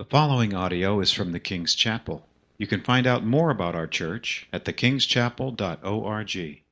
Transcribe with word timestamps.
The 0.00 0.06
following 0.06 0.54
audio 0.54 0.98
is 1.00 1.12
from 1.12 1.32
the 1.32 1.38
King's 1.38 1.74
Chapel. 1.74 2.26
You 2.56 2.66
can 2.66 2.80
find 2.80 3.06
out 3.06 3.22
more 3.22 3.50
about 3.50 3.74
our 3.74 3.86
church 3.86 4.48
at 4.50 4.64
thekingschapel.org. 4.64 6.62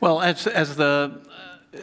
Well, 0.00 0.22
as, 0.22 0.46
as 0.46 0.76
the 0.76 1.20
uh, 1.74 1.78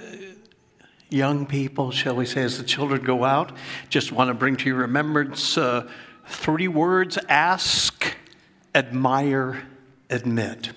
young 1.12 1.46
people, 1.46 1.92
shall 1.92 2.16
we 2.16 2.26
say, 2.26 2.42
as 2.42 2.58
the 2.58 2.64
children 2.64 3.04
go 3.04 3.24
out, 3.24 3.52
just 3.88 4.12
want 4.12 4.30
to 4.30 4.34
bring 4.34 4.56
to 4.56 4.66
your 4.66 4.78
remembrance 4.78 5.56
uh, 5.56 5.88
three 6.26 6.68
words 6.68 7.20
ask, 7.30 8.16
admire, 8.74 9.68
admit. 10.10 10.72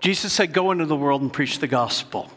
Jesus 0.00 0.32
said, 0.32 0.54
Go 0.54 0.70
into 0.70 0.86
the 0.86 0.96
world 0.96 1.20
and 1.20 1.30
preach 1.30 1.58
the 1.58 1.68
gospel, 1.68 2.30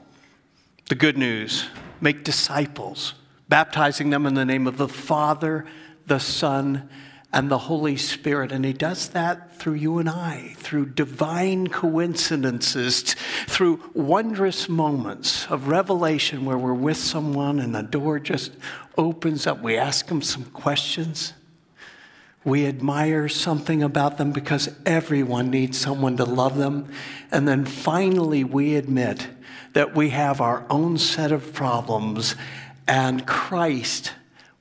the 0.89 0.95
good 0.95 1.17
news, 1.17 1.69
make 2.01 2.25
disciples 2.25 3.13
baptizing 3.53 4.09
them 4.09 4.25
in 4.25 4.33
the 4.33 4.45
name 4.45 4.65
of 4.65 4.77
the 4.77 4.87
Father, 4.87 5.63
the 6.07 6.17
Son, 6.17 6.89
and 7.31 7.51
the 7.51 7.59
Holy 7.59 7.95
Spirit. 7.95 8.51
And 8.51 8.65
He 8.65 8.73
does 8.73 9.09
that 9.09 9.59
through 9.59 9.75
you 9.75 9.99
and 9.99 10.09
I, 10.09 10.55
through 10.57 10.87
divine 10.87 11.67
coincidences, 11.67 13.15
through 13.45 13.91
wondrous 13.93 14.67
moments 14.67 15.45
of 15.51 15.67
revelation 15.67 16.45
where 16.45 16.57
we're 16.57 16.73
with 16.73 16.97
someone 16.97 17.59
and 17.59 17.75
the 17.75 17.83
door 17.83 18.17
just 18.17 18.53
opens 18.97 19.45
up. 19.45 19.61
We 19.61 19.77
ask 19.77 20.07
them 20.07 20.23
some 20.23 20.45
questions. 20.45 21.33
We 22.43 22.65
admire 22.65 23.29
something 23.29 23.83
about 23.83 24.17
them 24.17 24.31
because 24.31 24.75
everyone 24.83 25.51
needs 25.51 25.77
someone 25.77 26.17
to 26.17 26.25
love 26.25 26.57
them. 26.57 26.91
And 27.29 27.47
then 27.47 27.65
finally, 27.65 28.43
we 28.43 28.73
admit 28.73 29.27
that 29.73 29.95
we 29.95 30.09
have 30.09 30.41
our 30.41 30.65
own 30.71 30.97
set 30.97 31.31
of 31.31 31.53
problems 31.53 32.33
and 32.87 33.25
Christ 33.25 34.13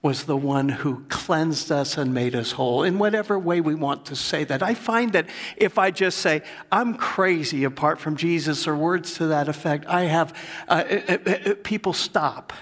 was 0.03 0.25
the 0.25 0.37
one 0.37 0.69
who 0.69 1.05
cleansed 1.09 1.71
us 1.71 1.97
and 1.97 2.13
made 2.13 2.35
us 2.35 2.53
whole 2.53 2.83
in 2.83 2.99
whatever 2.99 3.39
way 3.39 3.61
we 3.61 3.75
want 3.75 4.05
to 4.05 4.17
say 4.17 4.43
that. 4.43 4.61
I 4.61 4.75
find 4.75 5.13
that 5.13 5.29
if 5.57 5.79
I 5.79 5.93
just 5.93 6.19
say, 6.19 6.43
I'm 6.73 6.95
crazy 6.95 7.63
apart 7.63 8.01
from 8.01 8.17
Jesus, 8.17 8.67
or 8.67 8.75
words 8.75 9.15
to 9.15 9.27
that 9.29 9.49
effect, 9.49 9.87
I 9.87 10.03
have 10.03 10.37
uh, 10.69 10.85
uh, 10.91 11.19
uh, 11.25 11.31
uh 11.31 11.55
people 11.63 11.93
stop, 11.93 12.53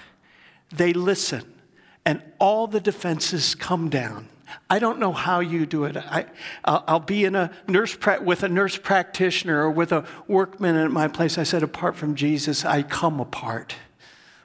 they 0.71 0.93
listen, 0.93 1.51
and 2.05 2.23
all 2.39 2.67
the 2.67 2.81
defenses 2.81 3.55
come 3.55 3.89
down. 3.89 4.29
I 4.69 4.79
don't 4.79 4.99
know 4.99 5.13
how 5.13 5.41
you 5.41 5.65
do 5.65 5.85
it. 5.85 5.97
I, 5.97 6.27
will 6.67 7.01
be 7.01 7.25
in 7.25 7.35
a 7.37 7.51
nurse 7.69 7.97
pra- 7.97 8.21
with 8.21 8.43
a 8.43 8.49
nurse 8.49 8.77
practitioner 8.77 9.63
or 9.63 9.71
with 9.71 9.93
a 9.93 10.05
workman 10.27 10.77
at 10.77 10.91
my 10.91 11.09
place. 11.09 11.39
I 11.39 11.45
said, 11.45 11.63
apart 11.63 11.97
from 11.97 12.17
Jesus, 12.17 12.65
I 12.65 12.83
come 12.83 13.21
apart. 13.21 13.77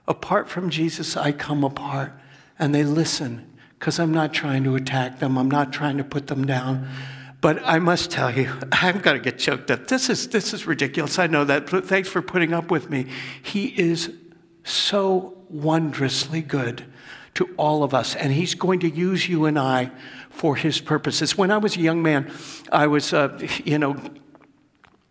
Apart 0.07 0.49
from 0.49 0.69
Jesus, 0.69 1.17
I 1.17 1.31
come 1.31 1.63
apart. 1.63 2.13
And 2.57 2.73
they 2.73 2.83
listen 2.83 3.51
because 3.79 3.99
I'm 3.99 4.13
not 4.13 4.33
trying 4.33 4.63
to 4.63 4.75
attack 4.75 5.19
them, 5.19 5.37
I'm 5.37 5.51
not 5.51 5.73
trying 5.73 5.97
to 5.97 6.03
put 6.03 6.27
them 6.27 6.45
down. 6.45 6.87
But 7.41 7.61
I 7.63 7.77
must 7.77 8.09
tell 8.09 8.35
you, 8.35 8.51
I've 8.71 9.01
got 9.01 9.13
to 9.13 9.19
get 9.19 9.37
choked 9.37 9.69
up. 9.69 9.87
This 9.87 10.09
is, 10.09 10.29
this 10.29 10.53
is 10.53 10.65
ridiculous. 10.65 11.19
I 11.19 11.27
know 11.27 11.43
that. 11.43 11.69
But 11.69 11.85
thanks 11.85 12.09
for 12.09 12.21
putting 12.21 12.53
up 12.53 12.71
with 12.71 12.89
me. 12.89 13.05
He 13.43 13.67
is 13.67 14.11
so 14.63 15.37
wondrously 15.49 16.41
good 16.41 16.85
to 17.35 17.53
all 17.57 17.83
of 17.83 17.93
us, 17.93 18.15
and 18.15 18.33
He's 18.33 18.55
going 18.55 18.79
to 18.79 18.89
use 18.89 19.29
you 19.29 19.45
and 19.45 19.59
I 19.59 19.91
for 20.29 20.55
His 20.55 20.79
purposes. 20.79 21.37
When 21.37 21.51
I 21.51 21.57
was 21.57 21.75
a 21.75 21.81
young 21.81 22.01
man, 22.01 22.31
I 22.71 22.87
was, 22.87 23.13
uh, 23.13 23.37
you 23.63 23.77
know, 23.77 23.97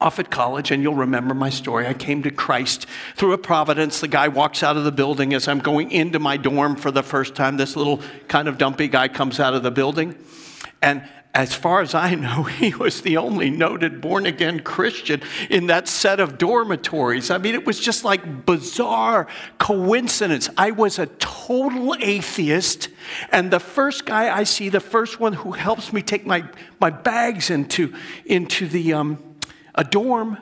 off 0.05 0.19
at 0.19 0.31
college, 0.31 0.71
and 0.71 0.83
you'll 0.83 0.95
remember 0.95 1.33
my 1.33 1.49
story. 1.49 1.87
I 1.87 1.95
came 1.95 2.23
to 2.25 2.31
Christ 2.31 2.87
through 3.17 3.33
a 3.33 3.39
providence. 3.39 4.01
The 4.01 4.09
guy 4.09 4.29
walks 4.29 4.63
out 4.63 4.77
of 4.77 4.85
the 4.85 4.93
building 4.93 5.33
as 5.33 5.49
I'm 5.49 5.61
going 5.61 5.91
into 5.91 6.19
my 6.19 6.37
dorm 6.37 6.77
for 6.77 6.91
the 6.91 7.03
first 7.03 7.35
time. 7.35 7.57
This 7.57 7.75
little 7.75 8.03
kind 8.29 8.47
of 8.47 8.59
dumpy 8.59 8.87
guy 8.87 9.09
comes 9.09 9.41
out 9.41 9.55
of 9.55 9.63
the 9.63 9.71
building. 9.71 10.15
And 10.83 11.09
as 11.33 11.55
far 11.55 11.81
as 11.81 11.95
I 11.95 12.15
know, 12.17 12.43
he 12.43 12.75
was 12.75 13.01
the 13.01 13.17
only 13.17 13.49
noted 13.49 14.03
born 14.03 14.27
again 14.27 14.61
Christian 14.61 15.23
in 15.49 15.69
that 15.69 15.89
set 15.89 16.21
of 16.21 16.37
dormitories. 16.37 17.31
I 17.31 17.39
mean, 17.39 17.55
it 17.55 17.65
was 17.65 17.81
just 17.81 18.05
like 18.05 18.45
bizarre 18.45 19.27
coincidence. 19.57 20.51
I 20.59 20.73
was 20.73 20.99
a 20.99 21.07
total 21.07 21.97
atheist, 21.99 22.91
and 23.33 23.51
the 23.51 23.59
first 23.59 24.05
guy 24.05 24.37
I 24.37 24.45
see, 24.45 24.69
the 24.69 24.81
first 24.81 25.19
one 25.19 25.33
who 25.33 25.53
helps 25.53 25.95
me 25.95 26.03
take 26.03 26.27
my, 26.27 26.45
my 26.79 26.91
bags 26.91 27.49
into, 27.49 27.95
into 28.27 28.69
the, 28.69 28.93
um, 28.93 29.34
a 29.75 29.85
dorm 29.85 30.39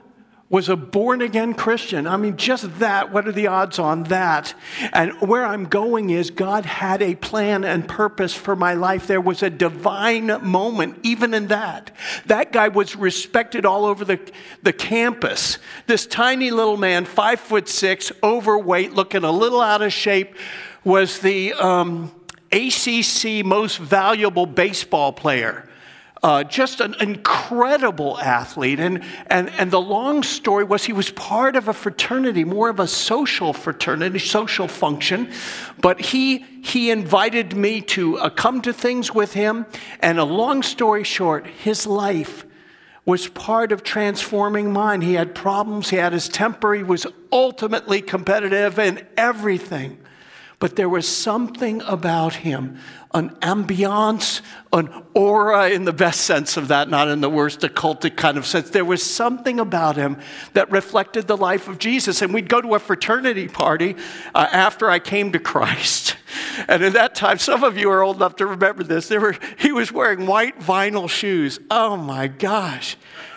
was 0.52 0.68
a 0.68 0.76
born 0.76 1.22
again 1.22 1.54
Christian. 1.54 2.06
I 2.06 2.18
mean, 2.18 2.36
just 2.36 2.78
that, 2.78 3.10
what 3.10 3.26
are 3.26 3.32
the 3.32 3.46
odds 3.46 3.78
on 3.78 4.02
that? 4.04 4.52
And 4.92 5.18
where 5.22 5.46
I'm 5.46 5.64
going 5.64 6.10
is 6.10 6.28
God 6.28 6.66
had 6.66 7.00
a 7.00 7.14
plan 7.14 7.64
and 7.64 7.88
purpose 7.88 8.34
for 8.34 8.54
my 8.54 8.74
life. 8.74 9.06
There 9.06 9.18
was 9.18 9.42
a 9.42 9.48
divine 9.48 10.26
moment, 10.46 10.98
even 11.02 11.32
in 11.32 11.46
that. 11.46 11.90
That 12.26 12.52
guy 12.52 12.68
was 12.68 12.94
respected 12.94 13.64
all 13.64 13.86
over 13.86 14.04
the, 14.04 14.20
the 14.62 14.74
campus. 14.74 15.56
This 15.86 16.04
tiny 16.04 16.50
little 16.50 16.76
man, 16.76 17.06
five 17.06 17.40
foot 17.40 17.66
six, 17.66 18.12
overweight, 18.22 18.92
looking 18.92 19.24
a 19.24 19.32
little 19.32 19.62
out 19.62 19.80
of 19.80 19.90
shape, 19.90 20.36
was 20.84 21.20
the 21.20 21.54
um, 21.54 22.12
ACC 22.52 23.42
most 23.42 23.78
valuable 23.78 24.44
baseball 24.44 25.14
player. 25.14 25.66
Uh, 26.22 26.44
just 26.44 26.80
an 26.80 26.94
incredible 27.00 28.16
athlete. 28.20 28.78
And, 28.78 29.02
and, 29.26 29.50
and 29.58 29.72
the 29.72 29.80
long 29.80 30.22
story 30.22 30.62
was 30.62 30.84
he 30.84 30.92
was 30.92 31.10
part 31.10 31.56
of 31.56 31.66
a 31.66 31.72
fraternity, 31.72 32.44
more 32.44 32.68
of 32.68 32.78
a 32.78 32.86
social 32.86 33.52
fraternity, 33.52 34.20
social 34.20 34.68
function. 34.68 35.32
But 35.80 36.00
he, 36.00 36.38
he 36.62 36.92
invited 36.92 37.56
me 37.56 37.80
to 37.82 38.18
uh, 38.18 38.30
come 38.30 38.62
to 38.62 38.72
things 38.72 39.12
with 39.12 39.32
him. 39.32 39.66
And 39.98 40.20
a 40.20 40.24
long 40.24 40.62
story 40.62 41.02
short, 41.02 41.44
his 41.48 41.88
life 41.88 42.46
was 43.04 43.26
part 43.26 43.72
of 43.72 43.82
transforming 43.82 44.72
mine. 44.72 45.00
He 45.00 45.14
had 45.14 45.34
problems, 45.34 45.90
he 45.90 45.96
had 45.96 46.12
his 46.12 46.28
temper, 46.28 46.74
he 46.74 46.84
was 46.84 47.04
ultimately 47.32 48.00
competitive 48.00 48.78
in 48.78 49.04
everything. 49.16 49.98
But 50.62 50.76
there 50.76 50.88
was 50.88 51.08
something 51.08 51.82
about 51.82 52.34
him 52.34 52.78
an 53.14 53.30
ambiance, 53.40 54.42
an 54.72 54.88
aura 55.12 55.70
in 55.70 55.84
the 55.84 55.92
best 55.92 56.20
sense 56.20 56.56
of 56.56 56.68
that, 56.68 56.88
not 56.88 57.08
in 57.08 57.20
the 57.20 57.28
worst 57.28 57.62
occultic 57.62 58.16
kind 58.16 58.38
of 58.38 58.46
sense. 58.46 58.70
There 58.70 58.84
was 58.84 59.02
something 59.02 59.58
about 59.58 59.96
him 59.96 60.18
that 60.52 60.70
reflected 60.70 61.26
the 61.26 61.36
life 61.36 61.66
of 61.66 61.80
Jesus. 61.80 62.22
And 62.22 62.32
we'd 62.32 62.48
go 62.48 62.60
to 62.60 62.76
a 62.76 62.78
fraternity 62.78 63.48
party 63.48 63.96
uh, 64.36 64.46
after 64.52 64.88
I 64.88 65.00
came 65.00 65.32
to 65.32 65.40
Christ. 65.40 66.16
And 66.68 66.82
at 66.84 66.92
that 66.92 67.14
time, 67.14 67.38
some 67.38 67.64
of 67.64 67.76
you 67.76 67.90
are 67.90 68.02
old 68.02 68.16
enough 68.16 68.36
to 68.36 68.46
remember 68.46 68.84
this. 68.84 69.08
There 69.08 69.20
Were, 69.20 69.36
he 69.58 69.72
was 69.72 69.90
wearing 69.90 70.26
white 70.26 70.60
vinyl 70.60 71.08
shoes. 71.08 71.58
Oh 71.70 71.96
my 71.96 72.28
gosh. 72.28 72.96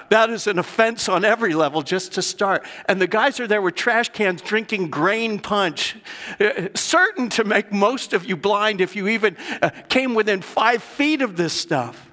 That 0.09 0.29
is 0.29 0.47
an 0.47 0.59
offense 0.59 1.09
on 1.09 1.25
every 1.25 1.53
level 1.53 1.81
just 1.81 2.13
to 2.13 2.21
start. 2.21 2.65
And 2.87 3.01
the 3.01 3.07
guys 3.07 3.39
are 3.39 3.47
there 3.47 3.61
with 3.61 3.75
trash 3.75 4.09
cans 4.09 4.41
drinking 4.41 4.89
grain 4.89 5.39
punch, 5.39 5.95
uh, 6.39 6.69
certain 6.75 7.29
to 7.29 7.43
make 7.43 7.71
most 7.71 8.13
of 8.13 8.25
you 8.25 8.35
blind 8.35 8.81
if 8.81 8.95
you 8.95 9.07
even 9.07 9.35
uh, 9.61 9.71
came 9.89 10.13
within 10.13 10.41
five 10.41 10.83
feet 10.83 11.21
of 11.21 11.37
this 11.37 11.53
stuff. 11.53 12.09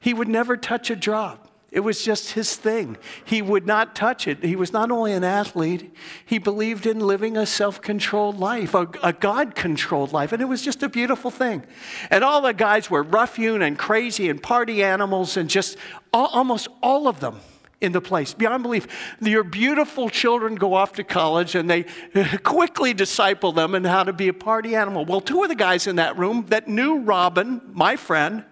He 0.00 0.14
would 0.14 0.28
never 0.28 0.56
touch 0.56 0.90
a 0.90 0.96
drop. 0.96 1.43
It 1.74 1.80
was 1.80 2.04
just 2.04 2.30
his 2.30 2.54
thing. 2.54 2.96
He 3.24 3.42
would 3.42 3.66
not 3.66 3.96
touch 3.96 4.28
it. 4.28 4.44
He 4.44 4.54
was 4.54 4.72
not 4.72 4.92
only 4.92 5.12
an 5.12 5.24
athlete, 5.24 5.92
he 6.24 6.38
believed 6.38 6.86
in 6.86 7.00
living 7.00 7.36
a 7.36 7.46
self 7.46 7.82
controlled 7.82 8.38
life, 8.38 8.74
a, 8.74 8.88
a 9.02 9.12
God 9.12 9.56
controlled 9.56 10.12
life. 10.12 10.32
And 10.32 10.40
it 10.40 10.44
was 10.44 10.62
just 10.62 10.84
a 10.84 10.88
beautiful 10.88 11.32
thing. 11.32 11.64
And 12.10 12.22
all 12.22 12.40
the 12.42 12.54
guys 12.54 12.88
were 12.88 13.04
hewn 13.34 13.60
and 13.60 13.76
crazy 13.76 14.30
and 14.30 14.40
party 14.40 14.84
animals, 14.84 15.36
and 15.36 15.50
just 15.50 15.76
all, 16.12 16.28
almost 16.28 16.68
all 16.80 17.08
of 17.08 17.18
them 17.18 17.40
in 17.80 17.90
the 17.90 18.00
place. 18.00 18.34
Beyond 18.34 18.62
belief. 18.62 18.86
Your 19.20 19.42
beautiful 19.42 20.08
children 20.08 20.54
go 20.54 20.74
off 20.74 20.92
to 20.92 21.02
college 21.02 21.56
and 21.56 21.68
they 21.68 21.82
quickly 22.44 22.94
disciple 22.94 23.50
them 23.50 23.74
in 23.74 23.82
how 23.82 24.04
to 24.04 24.12
be 24.12 24.28
a 24.28 24.32
party 24.32 24.76
animal. 24.76 25.04
Well, 25.04 25.20
two 25.20 25.42
of 25.42 25.48
the 25.48 25.56
guys 25.56 25.88
in 25.88 25.96
that 25.96 26.16
room 26.16 26.46
that 26.50 26.68
knew 26.68 27.00
Robin, 27.00 27.60
my 27.72 27.96
friend, 27.96 28.44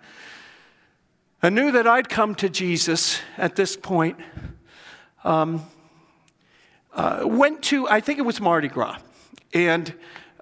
I 1.45 1.51
knew 1.51 1.73
that 1.73 1.89
I'd 1.89 2.09
come 2.09 2.37
to 2.37 2.49
Jesus 2.49 3.21
at 3.37 3.57
this 3.57 3.77
point. 3.77 4.17
Um, 5.25 5.67
uh, 6.93 7.23
went 7.25 7.63
to, 7.63 7.89
I 7.89 7.99
think 7.99 8.21
it 8.21 8.23
was 8.23 8.41
Mardi 8.41 8.69
Gras, 8.69 8.99
and 9.53 9.93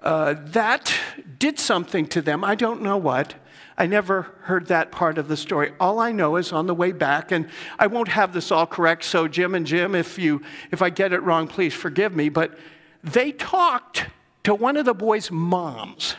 uh, 0.03 0.35
that 0.37 0.93
did 1.39 1.57
something 1.57 2.05
to 2.09 2.21
them. 2.21 2.43
I 2.43 2.53
don't 2.53 2.83
know 2.83 2.97
what. 2.97 3.33
I 3.79 3.87
never 3.87 4.27
heard 4.41 4.67
that 4.67 4.91
part 4.91 5.17
of 5.17 5.27
the 5.27 5.35
story. 5.35 5.73
All 5.79 5.99
I 5.99 6.11
know 6.11 6.35
is 6.35 6.51
on 6.51 6.67
the 6.67 6.75
way 6.75 6.91
back, 6.91 7.31
and 7.31 7.49
I 7.79 7.87
won't 7.87 8.09
have 8.09 8.31
this 8.31 8.51
all 8.51 8.67
correct, 8.67 9.03
so 9.03 9.27
Jim 9.27 9.55
and 9.55 9.65
Jim, 9.65 9.95
if, 9.95 10.19
you, 10.19 10.43
if 10.69 10.83
I 10.83 10.91
get 10.91 11.13
it 11.13 11.23
wrong, 11.23 11.47
please 11.47 11.73
forgive 11.73 12.15
me, 12.15 12.29
but 12.29 12.55
they 13.03 13.31
talked 13.31 14.05
to 14.43 14.53
one 14.53 14.77
of 14.77 14.85
the 14.85 14.93
boys' 14.93 15.31
moms, 15.31 16.15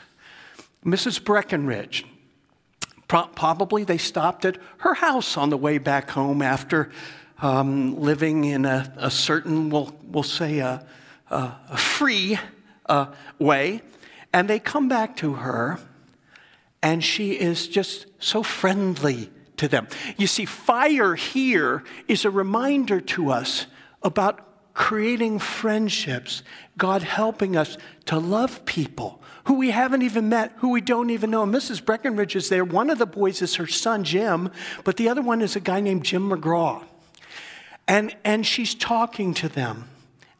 Mrs. 0.84 1.23
Breckenridge. 1.23 2.05
Probably 3.12 3.85
they 3.85 3.99
stopped 3.99 4.47
at 4.47 4.56
her 4.79 4.94
house 4.94 5.37
on 5.37 5.50
the 5.50 5.59
way 5.59 5.76
back 5.76 6.11
home 6.11 6.41
after 6.41 6.91
um, 7.43 8.00
living 8.00 8.47
in 8.47 8.64
a, 8.64 8.91
a, 8.97 9.11
certain, 9.11 9.69
we'll, 9.69 9.94
we'll 10.03 10.23
say, 10.23 10.61
a, 10.61 10.82
a 11.29 11.76
free 11.76 12.38
uh, 12.87 13.06
way. 13.38 13.82
And 14.32 14.49
they 14.49 14.59
come 14.59 14.88
back 14.88 15.17
to 15.17 15.35
her, 15.35 15.79
and 16.82 17.05
she 17.05 17.32
is 17.32 17.69
just 17.69 18.06
so 18.19 18.43
friendly 18.43 19.31
to 19.58 19.69
them. 19.69 19.88
You 20.17 20.26
see, 20.26 20.47
fire 20.47 21.15
here 21.15 21.85
is 22.08 22.25
a 22.25 22.31
reminder 22.31 22.99
to 23.00 23.31
us 23.31 23.67
about 24.03 24.73
creating 24.73 25.38
friendships, 25.38 26.43
God 26.79 27.03
helping 27.03 27.56
us 27.58 27.76
to 28.06 28.19
love 28.19 28.65
people 28.65 29.21
who 29.44 29.55
we 29.55 29.71
haven't 29.71 30.03
even 30.03 30.29
met, 30.29 30.53
who 30.59 30.71
we 30.71 30.81
don't 30.81 31.11
even 31.11 31.31
know. 31.31 31.44
Mrs. 31.44 31.85
Breckenridge 31.85 32.37
is 32.37 32.49
there. 32.49 32.65
One 32.65 32.91
of 32.91 32.99
the 32.99 33.06
boys 33.06 33.43
is 33.43 33.56
her 33.56 33.67
son, 33.67 34.05
Jim, 34.05 34.50
but 34.85 34.97
the 34.97 35.09
other 35.09 35.23
one 35.23 35.43
is 35.43 35.56
a 35.56 35.61
guy 35.61 35.81
named 35.81 36.05
Jim 36.05 36.31
McGraw. 36.31 36.85
And, 37.89 38.15
and 38.25 38.47
she's 38.47 38.75
talking 38.75 39.35
to 39.35 39.49
them 39.49 39.89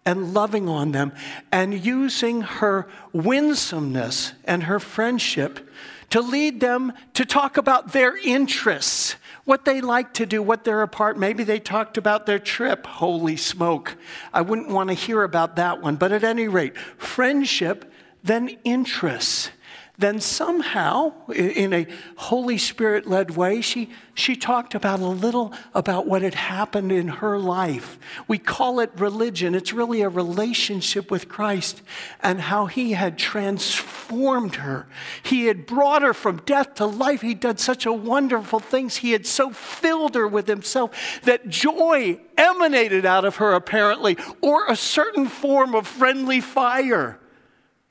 and 0.05 0.35
loving 0.35 0.69
on 0.69 0.93
them 0.93 1.13
and 1.51 1.85
using 1.85 2.43
her 2.43 2.89
winsomeness 3.13 4.33
and 4.45 4.65
her 4.65 4.81
friendship 4.81 5.69
to 6.11 6.21
lead 6.21 6.61
them 6.61 6.93
to 7.15 7.25
talk 7.25 7.57
about 7.57 7.93
their 7.93 8.17
interests, 8.19 9.17
what 9.45 9.65
they 9.65 9.81
like 9.81 10.13
to 10.13 10.27
do, 10.27 10.43
what 10.43 10.63
they're 10.63 10.83
apart. 10.83 11.19
Maybe 11.19 11.43
they 11.43 11.59
talked 11.59 11.97
about 11.97 12.27
their 12.27 12.39
trip. 12.39 12.87
Holy 12.87 13.37
smoke. 13.37 13.97
I 14.33 14.43
wouldn't 14.43 14.69
want 14.69 14.91
to 14.91 14.95
hear 14.95 15.23
about 15.23 15.57
that 15.57 15.81
one. 15.81 15.97
But 15.97 16.13
at 16.13 16.23
any 16.23 16.49
rate, 16.49 16.77
friendship, 16.99 17.91
then 18.23 18.57
interests 18.65 19.51
then 19.99 20.21
somehow, 20.21 21.13
in 21.29 21.73
a 21.75 21.87
Holy 22.17 22.57
Spirit 22.57 23.07
led 23.07 23.37
way, 23.37 23.61
she, 23.61 23.91
she 24.15 24.35
talked 24.35 24.75
about 24.75 25.01
a 25.01 25.07
little 25.07 25.53
about 25.75 26.07
what 26.07 26.23
had 26.23 26.35
happened 26.35 26.91
in 26.91 27.07
her 27.07 27.39
life. 27.39 27.99
We 28.27 28.39
call 28.39 28.81
it 28.81 28.91
religion. 28.97 29.55
It's 29.55 29.73
really 29.73 30.01
a 30.01 30.09
relationship 30.09 31.11
with 31.11 31.29
Christ 31.29 31.83
and 32.21 32.41
how 32.41 32.67
He 32.67 32.93
had 32.93 33.19
transformed 33.19 34.57
her. 34.57 34.89
He 35.23 35.47
had 35.47 35.67
brought 35.67 36.03
her 36.03 36.15
from 36.15 36.39
death 36.39 36.75
to 36.77 36.87
life. 36.87 37.21
He'd 37.21 37.41
done 37.41 37.59
such 37.59 37.85
a 37.85 37.93
wonderful 37.93 38.61
things. 38.61 38.97
He 38.97 39.13
had 39.13 39.27
so 39.27 39.51
filled 39.51 40.15
her 40.15 40.27
with 40.27 40.49
Himself 40.49 41.21
that 41.25 41.49
joy 41.49 42.19
emanated 42.37 43.05
out 43.05 43.27
of 43.27 43.37
her, 43.37 43.53
apparently, 43.53 44.17
or 44.41 44.67
a 44.67 44.77
certain 44.77 45.29
form 45.29 45.75
of 45.75 45.87
friendly 45.87 46.41
fire. 46.41 47.21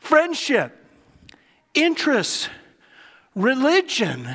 Friendship 0.01 0.75
interests, 1.75 2.49
religion, 3.35 4.27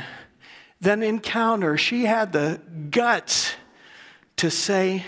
then 0.81 1.03
encounter. 1.03 1.77
She 1.77 2.05
had 2.05 2.33
the 2.33 2.61
guts 2.91 3.55
to 4.37 4.49
say, 4.51 5.05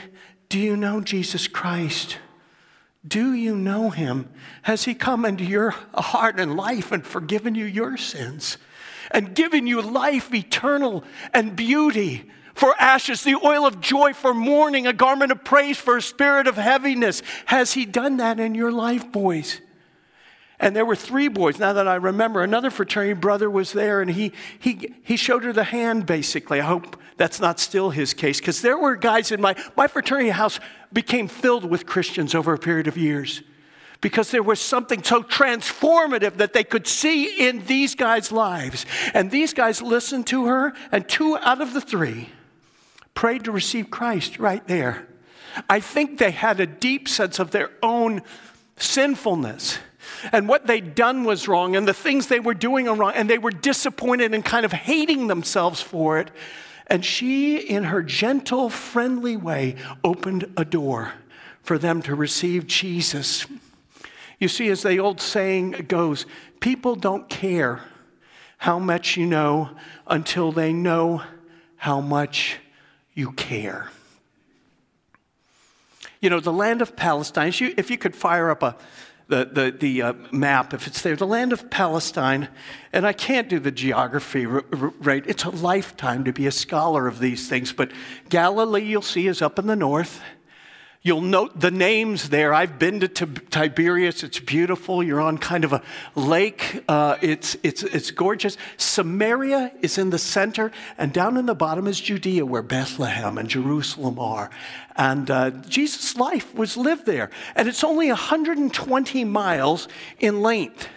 Do 0.49 0.59
you 0.59 0.77
know 0.77 1.01
Jesus 1.01 1.47
Christ? 1.47 2.19
Do 3.07 3.33
you 3.33 3.57
know 3.57 3.91
him? 3.91 4.29
Has 4.63 4.85
he 4.85 4.95
come 4.95 5.25
into 5.25 5.45
your 5.45 5.71
heart 5.95 6.41
and 6.41 6.57
life 6.57 6.91
and 6.91 7.07
forgiven 7.07 7.55
you 7.55 7.65
your 7.65 7.97
sins 7.97 8.59
and 9.13 9.35
given 9.35 9.67
you 9.67 9.81
life 9.81 10.35
eternal 10.35 11.05
and 11.33 11.55
beauty? 11.55 12.31
For 12.53 12.75
ashes, 12.81 13.23
the 13.23 13.41
oil 13.43 13.65
of 13.65 13.81
joy 13.81 14.13
for 14.13 14.35
mourning, 14.35 14.89
a 14.89 14.93
garment 14.93 15.31
of 15.31 15.45
praise 15.45 15.79
for 15.79 15.99
a 15.99 16.03
spirit 16.03 16.49
of 16.49 16.57
heaviness. 16.57 17.23
Has 17.47 17.75
he 17.75 17.87
done 17.87 18.17
that 18.17 18.41
in 18.41 18.57
your 18.57 18.73
life, 18.73 19.13
boys? 19.13 19.61
And 20.61 20.75
there 20.75 20.85
were 20.85 20.97
three 20.97 21.29
boys. 21.29 21.59
Now 21.59 21.73
that 21.73 21.87
I 21.87 21.95
remember, 21.95 22.43
another 22.43 22.71
fraternity 22.71 23.13
brother 23.15 23.49
was 23.49 23.73
there 23.73 24.01
and 24.01 24.11
he, 24.11 24.33
he, 24.59 24.95
he 25.03 25.17
showed 25.17 25.45
her 25.45 25.53
the 25.53 25.65
hand, 25.65 26.05
basically. 26.05 26.61
I 26.61 26.65
hope 26.65 27.01
that's 27.17 27.41
not 27.41 27.61
still 27.61 27.91
his 27.91 28.15
case, 28.15 28.39
because 28.39 28.63
there 28.63 28.79
were 28.79 28.97
guys 28.97 29.33
in 29.33 29.41
my, 29.41 29.57
my 29.77 29.87
fraternity 29.87 30.31
house 30.31 30.61
became 30.93 31.29
filled 31.29 31.65
with 31.65 31.87
Christians 31.87 32.35
over 32.35 32.53
a 32.53 32.59
period 32.59 32.87
of 32.87 32.97
years 32.97 33.43
because 34.01 34.31
there 34.31 34.43
was 34.43 34.61
something 34.61 35.03
so 35.03 35.23
transformative 35.23 36.37
that 36.37 36.53
they 36.53 36.63
could 36.63 36.87
see 36.87 37.49
in 37.49 37.65
these 37.67 37.95
guys' 37.95 38.31
lives. 38.31 38.87
And 39.13 39.31
these 39.31 39.53
guys 39.53 39.83
listened 39.83 40.27
to 40.29 40.47
her, 40.47 40.73
and 40.93 41.09
two 41.09 41.37
out 41.39 41.61
of 41.61 41.75
the 41.75 41.81
three 41.81 42.29
prayed 43.15 43.45
to 43.45 43.53
receive 43.53 43.91
Christ 43.91 44.39
right 44.39 44.65
there. 44.69 45.09
I 45.69 45.81
think 45.81 46.19
they 46.19 46.31
had 46.31 46.61
a 46.61 46.67
deep 46.67 47.09
sense 47.09 47.41
of 47.41 47.51
their 47.51 47.71
own 47.83 48.23
sinfulness 48.77 49.81
and 50.33 50.49
what 50.49 50.67
they'd 50.67 50.95
done 50.95 51.25
was 51.25 51.49
wrong 51.49 51.77
and 51.77 51.87
the 51.87 51.95
things 51.95 52.27
they 52.27 52.41
were 52.41 52.55
doing 52.55 52.87
were 52.87 52.95
wrong 52.95 53.13
and 53.15 53.29
they 53.29 53.39
were 53.39 53.51
disappointed 53.51 54.35
and 54.35 54.45
kind 54.45 54.65
of 54.65 54.73
hating 54.73 55.27
themselves 55.27 55.81
for 55.81 56.19
it. 56.19 56.31
And 56.87 57.05
she, 57.05 57.59
in 57.59 57.85
her 57.85 58.03
gentle, 58.03 58.71
friendly 58.71 59.37
way, 59.37 59.77
opened 60.03 60.51
a 60.57 60.65
door 60.65 61.13
for 61.63 61.79
them 61.79 62.01
to 62.03 62.15
receive 62.15 62.67
Jesus. 62.67 63.47
You 64.39 64.49
see, 64.49 64.69
as 64.69 64.83
the 64.83 64.99
old 64.99 65.21
saying 65.21 65.87
goes, 65.89 66.25
people 66.61 66.97
don't 66.97 67.29
care 67.29 67.83
how 68.59 68.79
much 68.79 69.17
you 69.17 69.27
know 69.27 69.71
until 70.07 70.51
they 70.51 70.73
know 70.73 71.23
how 71.77 72.01
much 72.01 72.59
you 73.15 73.33
care. 73.33 73.91
You 76.21 76.31
know, 76.31 76.41
the 76.41 76.53
land 76.53 76.83
of 76.83 76.97
Palestine, 76.97 77.53
if 77.77 77.91
you 77.91 77.99
could 77.99 78.17
fire 78.17 78.51
up 78.51 78.63
a, 78.63 78.77
the, 79.29 79.45
the, 79.45 79.77
the 79.79 80.03
uh, 80.03 80.13
map, 80.33 80.73
if 80.73 80.87
it's 80.87 81.03
there, 81.03 81.15
the 81.15 81.27
land 81.27 81.53
of 81.53 81.71
Palestine, 81.71 82.49
and 82.93 83.07
I 83.07 83.13
can't 83.13 83.49
do 83.49 83.59
the 83.59 83.71
geography 83.71 84.47
right. 84.47 85.23
It's 85.27 85.45
a 85.45 85.51
lifetime 85.51 86.25
to 86.25 86.33
be 86.33 86.47
a 86.47 86.51
scholar 86.51 87.07
of 87.07 87.19
these 87.19 87.49
things, 87.49 87.73
but 87.73 87.93
Galilee, 88.31 88.85
you'll 88.85 89.03
see, 89.03 89.27
is 89.27 89.43
up 89.43 89.59
in 89.59 89.67
the 89.67 89.77
north. 89.77 90.23
You'll 91.09 91.23
note 91.23 91.59
the 91.59 91.71
names 91.71 92.29
there. 92.29 92.53
I've 92.53 92.79
been 92.79 93.01
to 93.01 93.09
Tiberias. 93.09 94.23
It's 94.23 94.41
beautiful. 94.41 95.03
You're 95.03 95.23
on 95.23 95.39
kind 95.39 95.65
of 95.65 95.73
a 95.73 95.81
lake. 96.15 96.85
Uh, 96.87 97.17
it's, 97.23 97.57
it's, 97.63 97.83
it's 97.83 98.11
gorgeous. 98.11 98.59
Samaria 98.77 99.73
is 99.81 99.97
in 99.97 100.11
the 100.11 100.19
center, 100.19 100.71
and 100.99 101.11
down 101.11 101.39
in 101.39 101.47
the 101.47 101.55
bottom 101.55 101.87
is 101.87 101.99
Judea, 101.99 102.45
where 102.45 102.61
Bethlehem 102.61 103.39
and 103.39 103.49
Jerusalem 103.49 104.19
are. 104.19 104.51
And 104.97 105.31
uh, 105.31 105.49
Jesus' 105.67 106.15
life 106.15 106.55
was 106.55 106.77
lived 106.77 107.07
there. 107.07 107.31
And 107.57 107.69
it's 107.69 107.83
only 107.83 108.09
120 108.09 109.25
miles 109.25 109.89
in 110.19 110.43
length. 110.43 110.89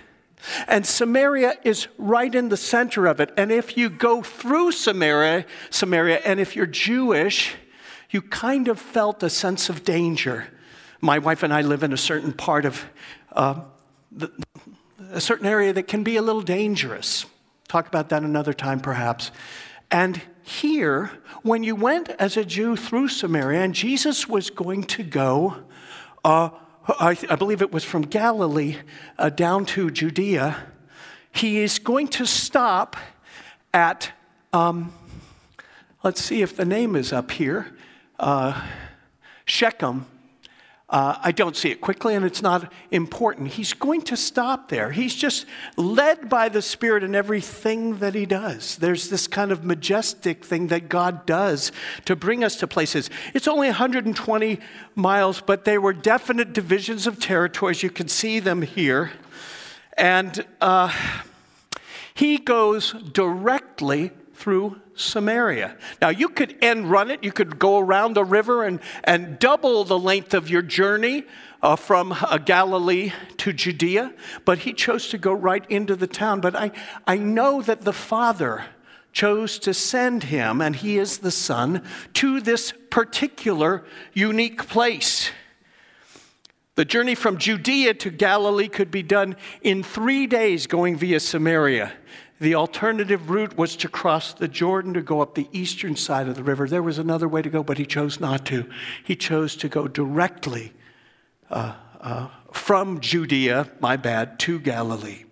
And 0.67 0.85
Samaria 0.85 1.53
is 1.63 1.87
right 1.97 2.35
in 2.35 2.49
the 2.49 2.57
center 2.57 3.05
of 3.05 3.21
it. 3.21 3.31
And 3.37 3.49
if 3.49 3.77
you 3.77 3.89
go 3.89 4.21
through 4.21 4.73
Samaria, 4.73 5.45
Samaria, 5.69 6.17
and 6.25 6.41
if 6.41 6.53
you're 6.57 6.65
Jewish, 6.65 7.55
you 8.11 8.21
kind 8.21 8.67
of 8.67 8.77
felt 8.79 9.23
a 9.23 9.29
sense 9.29 9.69
of 9.69 9.83
danger. 9.83 10.47
My 10.99 11.17
wife 11.17 11.43
and 11.43 11.53
I 11.53 11.61
live 11.61 11.81
in 11.81 11.93
a 11.93 11.97
certain 11.97 12.33
part 12.33 12.65
of 12.65 12.85
uh, 13.31 13.61
the, 14.11 14.29
a 15.11 15.21
certain 15.21 15.47
area 15.47 15.71
that 15.73 15.87
can 15.87 16.03
be 16.03 16.17
a 16.17 16.21
little 16.21 16.41
dangerous. 16.41 17.25
Talk 17.69 17.87
about 17.87 18.09
that 18.09 18.21
another 18.21 18.53
time, 18.53 18.81
perhaps. 18.81 19.31
And 19.89 20.21
here, 20.43 21.11
when 21.41 21.63
you 21.63 21.73
went 21.75 22.09
as 22.09 22.35
a 22.35 22.43
Jew 22.43 22.75
through 22.75 23.07
Samaria, 23.07 23.61
and 23.61 23.73
Jesus 23.73 24.27
was 24.27 24.49
going 24.49 24.83
to 24.83 25.03
go, 25.03 25.63
uh, 26.25 26.49
I, 26.87 27.17
I, 27.29 27.35
believe 27.35 27.61
it 27.61 27.71
was 27.71 27.85
from 27.85 28.01
Galilee 28.01 28.77
uh, 29.17 29.29
down 29.29 29.65
to 29.67 29.89
Judea, 29.89 30.57
he 31.31 31.59
is 31.59 31.79
going 31.79 32.09
to 32.09 32.25
stop 32.25 32.97
at, 33.73 34.11
um, 34.51 34.93
let's 36.03 36.21
see 36.21 36.41
if 36.41 36.57
the 36.57 36.65
name 36.65 36.95
is 36.95 37.13
up 37.13 37.31
here 37.31 37.73
uh, 38.21 38.61
Shechem, 39.45 40.05
uh, 40.89 41.17
I 41.23 41.31
don't 41.31 41.55
see 41.55 41.71
it 41.71 41.79
quickly 41.79 42.15
and 42.15 42.25
it's 42.25 42.41
not 42.41 42.71
important. 42.91 43.47
He's 43.47 43.73
going 43.73 44.01
to 44.03 44.17
stop 44.17 44.69
there. 44.69 44.91
He's 44.91 45.15
just 45.15 45.45
led 45.77 46.29
by 46.29 46.49
the 46.49 46.61
Spirit 46.61 47.03
in 47.03 47.15
everything 47.15 47.99
that 47.99 48.13
he 48.13 48.25
does. 48.25 48.75
There's 48.75 49.09
this 49.09 49.25
kind 49.25 49.51
of 49.51 49.63
majestic 49.63 50.43
thing 50.43 50.67
that 50.67 50.89
God 50.89 51.25
does 51.25 51.71
to 52.05 52.15
bring 52.15 52.43
us 52.43 52.57
to 52.57 52.67
places. 52.67 53.09
It's 53.33 53.47
only 53.47 53.67
120 53.67 54.59
miles, 54.95 55.41
but 55.41 55.63
they 55.63 55.77
were 55.77 55.93
definite 55.93 56.53
divisions 56.53 57.07
of 57.07 57.19
territories. 57.19 57.83
You 57.83 57.89
can 57.89 58.09
see 58.09 58.39
them 58.41 58.61
here. 58.61 59.11
And 59.97 60.45
uh, 60.59 60.93
he 62.13 62.37
goes 62.37 62.91
directly 62.91 64.11
through 64.33 64.81
Samaria. 65.01 65.75
Now, 66.01 66.09
you 66.09 66.29
could 66.29 66.55
end 66.61 66.89
run 66.89 67.11
it, 67.11 67.23
you 67.23 67.31
could 67.31 67.59
go 67.59 67.79
around 67.79 68.13
the 68.13 68.23
river 68.23 68.63
and, 68.63 68.79
and 69.03 69.39
double 69.39 69.83
the 69.83 69.99
length 69.99 70.33
of 70.33 70.49
your 70.49 70.61
journey 70.61 71.25
uh, 71.61 71.75
from 71.75 72.11
uh, 72.11 72.37
Galilee 72.37 73.11
to 73.37 73.53
Judea, 73.53 74.13
but 74.45 74.59
he 74.59 74.73
chose 74.73 75.09
to 75.09 75.17
go 75.17 75.33
right 75.33 75.69
into 75.69 75.95
the 75.95 76.07
town. 76.07 76.41
But 76.41 76.55
I, 76.55 76.71
I 77.05 77.17
know 77.17 77.61
that 77.61 77.81
the 77.81 77.93
Father 77.93 78.65
chose 79.13 79.59
to 79.59 79.73
send 79.73 80.23
him, 80.23 80.61
and 80.61 80.75
he 80.75 80.97
is 80.97 81.19
the 81.19 81.31
Son, 81.31 81.83
to 82.13 82.39
this 82.39 82.73
particular 82.89 83.83
unique 84.13 84.67
place. 84.67 85.31
The 86.75 86.85
journey 86.85 87.15
from 87.15 87.37
Judea 87.37 87.95
to 87.95 88.09
Galilee 88.09 88.69
could 88.69 88.89
be 88.89 89.03
done 89.03 89.35
in 89.61 89.83
three 89.83 90.25
days 90.25 90.67
going 90.67 90.95
via 90.95 91.19
Samaria. 91.19 91.91
The 92.41 92.55
alternative 92.55 93.29
route 93.29 93.55
was 93.55 93.75
to 93.75 93.87
cross 93.87 94.33
the 94.33 94.47
Jordan 94.47 94.95
to 94.95 95.01
go 95.03 95.21
up 95.21 95.35
the 95.35 95.47
eastern 95.51 95.95
side 95.95 96.27
of 96.27 96.33
the 96.33 96.41
river. 96.41 96.67
There 96.67 96.81
was 96.81 96.97
another 96.97 97.27
way 97.27 97.43
to 97.43 97.51
go, 97.51 97.61
but 97.61 97.77
he 97.77 97.85
chose 97.85 98.19
not 98.19 98.47
to. 98.47 98.67
He 99.03 99.15
chose 99.15 99.55
to 99.57 99.69
go 99.69 99.87
directly 99.87 100.73
uh, 101.51 101.75
uh, 101.99 102.29
from 102.51 102.99
Judea, 102.99 103.69
my 103.79 103.95
bad, 103.95 104.39
to 104.39 104.57
Galilee. 104.57 105.25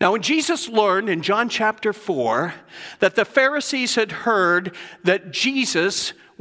Now, 0.00 0.10
when 0.10 0.22
Jesus 0.22 0.68
learned 0.68 1.08
in 1.08 1.22
John 1.22 1.48
chapter 1.48 1.92
4 1.92 2.52
that 2.98 3.14
the 3.14 3.24
Pharisees 3.24 3.94
had 3.94 4.10
heard 4.10 4.74
that 5.04 5.30
Jesus 5.30 6.14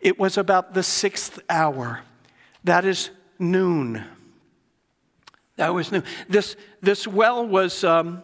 It 0.00 0.18
was 0.18 0.36
about 0.36 0.74
the 0.74 0.82
sixth 0.82 1.38
hour. 1.48 2.00
That 2.64 2.84
is 2.84 3.10
noon. 3.38 4.04
That 5.56 5.74
was 5.74 5.90
noon. 5.90 6.04
This, 6.28 6.56
this 6.80 7.06
well 7.06 7.46
was 7.46 7.82
um, 7.84 8.22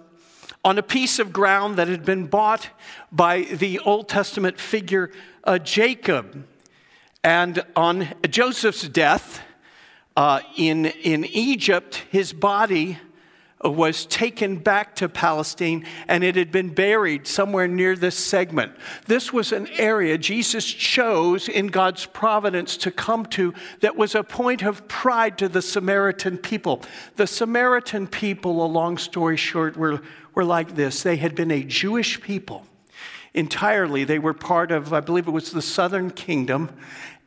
on 0.64 0.78
a 0.78 0.82
piece 0.82 1.18
of 1.18 1.32
ground 1.32 1.76
that 1.76 1.88
had 1.88 2.04
been 2.04 2.26
bought 2.26 2.70
by 3.10 3.42
the 3.42 3.78
Old 3.80 4.08
Testament 4.08 4.58
figure 4.58 5.10
uh, 5.44 5.58
Jacob. 5.58 6.46
And 7.22 7.64
on 7.74 8.08
Joseph's 8.28 8.88
death 8.88 9.42
uh, 10.16 10.40
in, 10.56 10.86
in 10.86 11.24
Egypt, 11.24 12.04
his 12.10 12.32
body 12.32 12.98
was 13.72 14.04
taken 14.06 14.56
back 14.56 14.94
to 14.96 15.08
Palestine 15.08 15.86
and 16.06 16.22
it 16.22 16.36
had 16.36 16.52
been 16.52 16.68
buried 16.68 17.26
somewhere 17.26 17.66
near 17.66 17.96
this 17.96 18.16
segment. 18.16 18.72
This 19.06 19.32
was 19.32 19.52
an 19.52 19.68
area 19.78 20.18
Jesus 20.18 20.64
chose 20.64 21.48
in 21.48 21.68
God's 21.68 22.06
providence 22.06 22.76
to 22.78 22.90
come 22.90 23.26
to 23.26 23.54
that 23.80 23.96
was 23.96 24.14
a 24.14 24.22
point 24.22 24.62
of 24.62 24.86
pride 24.88 25.38
to 25.38 25.48
the 25.48 25.62
Samaritan 25.62 26.38
people. 26.38 26.82
The 27.16 27.26
Samaritan 27.26 28.06
people, 28.06 28.64
a 28.64 28.66
long 28.66 28.98
story 28.98 29.36
short, 29.36 29.76
were, 29.76 30.02
were 30.34 30.44
like 30.44 30.74
this 30.74 31.02
they 31.02 31.16
had 31.16 31.34
been 31.34 31.50
a 31.50 31.62
Jewish 31.62 32.20
people 32.20 32.66
entirely. 33.32 34.04
They 34.04 34.18
were 34.18 34.34
part 34.34 34.70
of, 34.70 34.92
I 34.92 35.00
believe 35.00 35.26
it 35.26 35.32
was 35.32 35.50
the 35.50 35.62
southern 35.62 36.10
kingdom, 36.10 36.70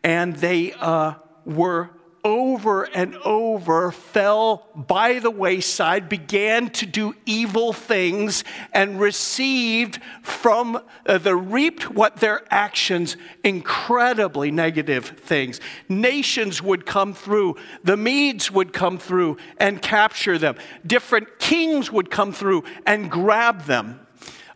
and 0.04 0.36
they 0.38 0.74
uh, 0.74 1.16
were 1.46 1.90
over 2.24 2.84
and 2.84 3.16
over 3.18 3.92
fell 3.92 4.68
by 4.76 5.20
the 5.20 5.32
wayside, 5.32 6.10
began 6.10 6.70
to 6.70 6.86
do 6.86 7.16
evil 7.26 7.74
things, 7.74 8.44
and 8.74 9.00
received 9.00 10.00
from 10.22 10.82
uh, 11.06 11.18
the 11.18 11.36
reaped 11.36 11.92
what 11.92 12.18
their 12.18 12.42
actions 12.52 13.18
incredibly 13.44 14.52
negative 14.52 15.06
things. 15.06 15.60
Nations 15.88 16.62
would 16.62 16.86
come 16.86 17.14
through, 17.14 17.56
the 17.84 17.98
Medes 17.98 18.52
would 18.52 18.74
come 18.74 18.98
through 18.98 19.38
and 19.58 19.82
capture 19.82 20.38
them, 20.38 20.56
different 20.86 21.40
kings 21.40 21.92
would 21.92 22.12
come 22.12 22.34
through 22.34 22.64
and 22.86 23.10
grab 23.10 23.64
them. 23.64 24.06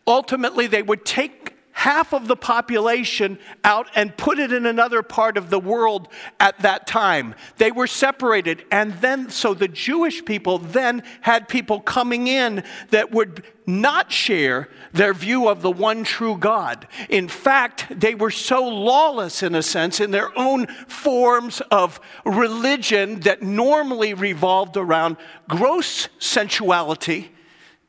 Ultimately, 0.08 0.68
they 0.68 0.82
would 0.82 1.06
take 1.06 1.56
half 1.74 2.14
of 2.14 2.28
the 2.28 2.36
population 2.36 3.40
out 3.64 3.88
and 3.96 4.16
put 4.18 4.40
it 4.40 4.52
in 4.52 4.66
another 4.66 5.02
part 5.02 5.38
of 5.38 5.50
the 5.50 5.60
world 5.60 6.08
at 6.40 6.60
that 6.60 6.86
time. 6.88 7.34
They 7.58 7.72
were 7.72 7.88
separated. 7.88 8.66
And 8.72 8.94
then, 8.96 9.30
so 9.30 9.54
the 9.54 9.68
Jewish 9.68 10.24
people 10.26 10.58
then 10.58 11.04
had 11.22 11.48
people 11.48 11.80
coming 11.80 12.28
in 12.28 12.64
that 12.90 13.12
would 13.12 13.44
not 13.66 14.12
share 14.12 14.68
their 14.92 15.14
view 15.14 15.48
of 15.48 15.62
the 15.62 15.72
one 15.72 16.04
true 16.04 16.38
God. 16.38 16.88
In 17.10 17.28
fact, 17.28 17.88
they 17.90 18.16
were 18.16 18.32
so 18.32 18.68
lawless, 18.68 19.44
in 19.44 19.56
a 19.56 19.64
sense, 19.64 20.00
in 20.00 20.12
their 20.12 20.38
own 20.38 20.68
forms 20.88 21.62
of 21.72 22.00
religion 22.26 23.22
that 23.22 23.42
normally 23.42 24.14
revolved 24.14 24.78
around 24.78 25.18
gross 25.48 26.10
sensuality 26.20 27.32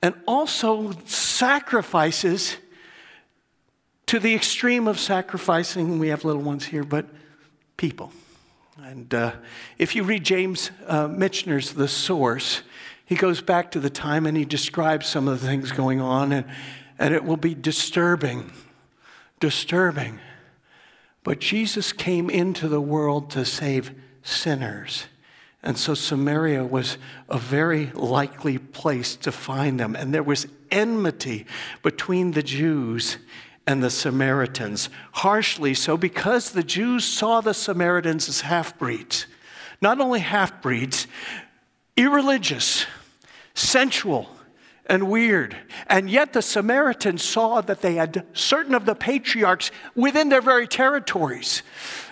and 0.03 0.15
also 0.27 0.93
sacrifices 1.05 2.57
to 4.07 4.19
the 4.19 4.35
extreme 4.35 4.89
of 4.89 4.99
sacrificing, 4.99 5.99
we 5.99 6.09
have 6.09 6.25
little 6.25 6.43
ones 6.43 6.67
here, 6.67 6.85
but 6.85 7.07
people. 7.77 8.13
And 8.83 9.13
uh, 9.15 9.33
if 9.79 9.95
you 9.95 10.03
read 10.03 10.25
James 10.25 10.71
uh, 10.87 11.09
Michener's 11.09 11.73
The 11.73 11.89
Source, 11.89 12.63
he 13.05 13.15
goes 13.15 13.41
back 13.41 13.71
to 13.73 13.81
the 13.81 13.91
time 13.91 14.27
and 14.27 14.37
he 14.37 14.45
describes 14.45 15.07
some 15.07 15.29
of 15.29 15.41
the 15.41 15.47
things 15.47 15.73
going 15.73 16.01
on, 16.01 16.33
and, 16.33 16.47
and 16.99 17.15
it 17.15 17.25
will 17.25 17.37
be 17.37 17.55
disturbing, 17.55 18.51
disturbing. 19.41 20.19
But 21.25 21.39
Jesus 21.39 21.93
came 21.93 22.29
into 22.31 22.69
the 22.69 22.81
world 22.81 23.31
to 23.31 23.45
save 23.45 23.93
sinners. 24.23 25.07
And 25.63 25.79
so 25.79 25.95
Samaria 25.95 26.65
was 26.65 26.99
a 27.29 27.39
very 27.39 27.93
likely 27.95 28.59
place 28.59 29.15
to 29.17 29.31
find 29.31 29.79
them. 29.79 29.95
And 29.95 30.13
there 30.13 30.25
was 30.25 30.49
enmity 30.73 31.47
between 31.83 32.33
the 32.33 32.43
Jews 32.43 33.19
and 33.67 33.83
the 33.83 33.91
Samaritans, 33.91 34.89
harshly 35.13 35.75
so 35.75 35.97
because 35.97 36.51
the 36.51 36.63
Jews 36.63 37.05
saw 37.05 37.41
the 37.41 37.55
Samaritans 37.55 38.29
as 38.29 38.43
half 38.43 38.79
breeds. 38.79 39.27
Not 39.81 40.01
only 40.01 40.21
half 40.21 40.61
breeds, 40.63 41.07
irreligious, 41.97 42.87
sensual, 43.55 44.29
and 44.87 45.09
weird. 45.09 45.57
And 45.87 46.11
yet 46.11 46.33
the 46.33 46.43
Samaritans 46.43 47.23
saw 47.23 47.61
that 47.61 47.83
they 47.83 47.95
had 47.95 48.27
certain 48.33 48.75
of 48.75 48.85
the 48.85 48.95
patriarchs 48.95 49.71
within 49.95 50.29
their 50.29 50.41
very 50.41 50.67
territories. 50.67 51.63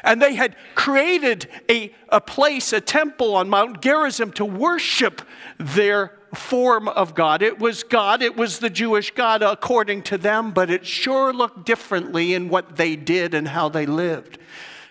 And 0.04 0.22
they 0.22 0.34
had 0.34 0.56
created 0.74 1.48
a, 1.68 1.92
a 2.08 2.20
place, 2.20 2.72
a 2.72 2.80
temple 2.80 3.34
on 3.34 3.50
Mount 3.50 3.82
Gerizim 3.82 4.32
to 4.32 4.44
worship 4.44 5.22
their 5.58 6.19
form 6.34 6.88
of 6.88 7.14
God. 7.14 7.42
It 7.42 7.58
was 7.58 7.82
God, 7.82 8.22
it 8.22 8.36
was 8.36 8.58
the 8.58 8.70
Jewish 8.70 9.10
God 9.12 9.42
according 9.42 10.02
to 10.04 10.18
them, 10.18 10.52
but 10.52 10.70
it 10.70 10.86
sure 10.86 11.32
looked 11.32 11.64
differently 11.64 12.34
in 12.34 12.48
what 12.48 12.76
they 12.76 12.96
did 12.96 13.34
and 13.34 13.48
how 13.48 13.68
they 13.68 13.86
lived. 13.86 14.38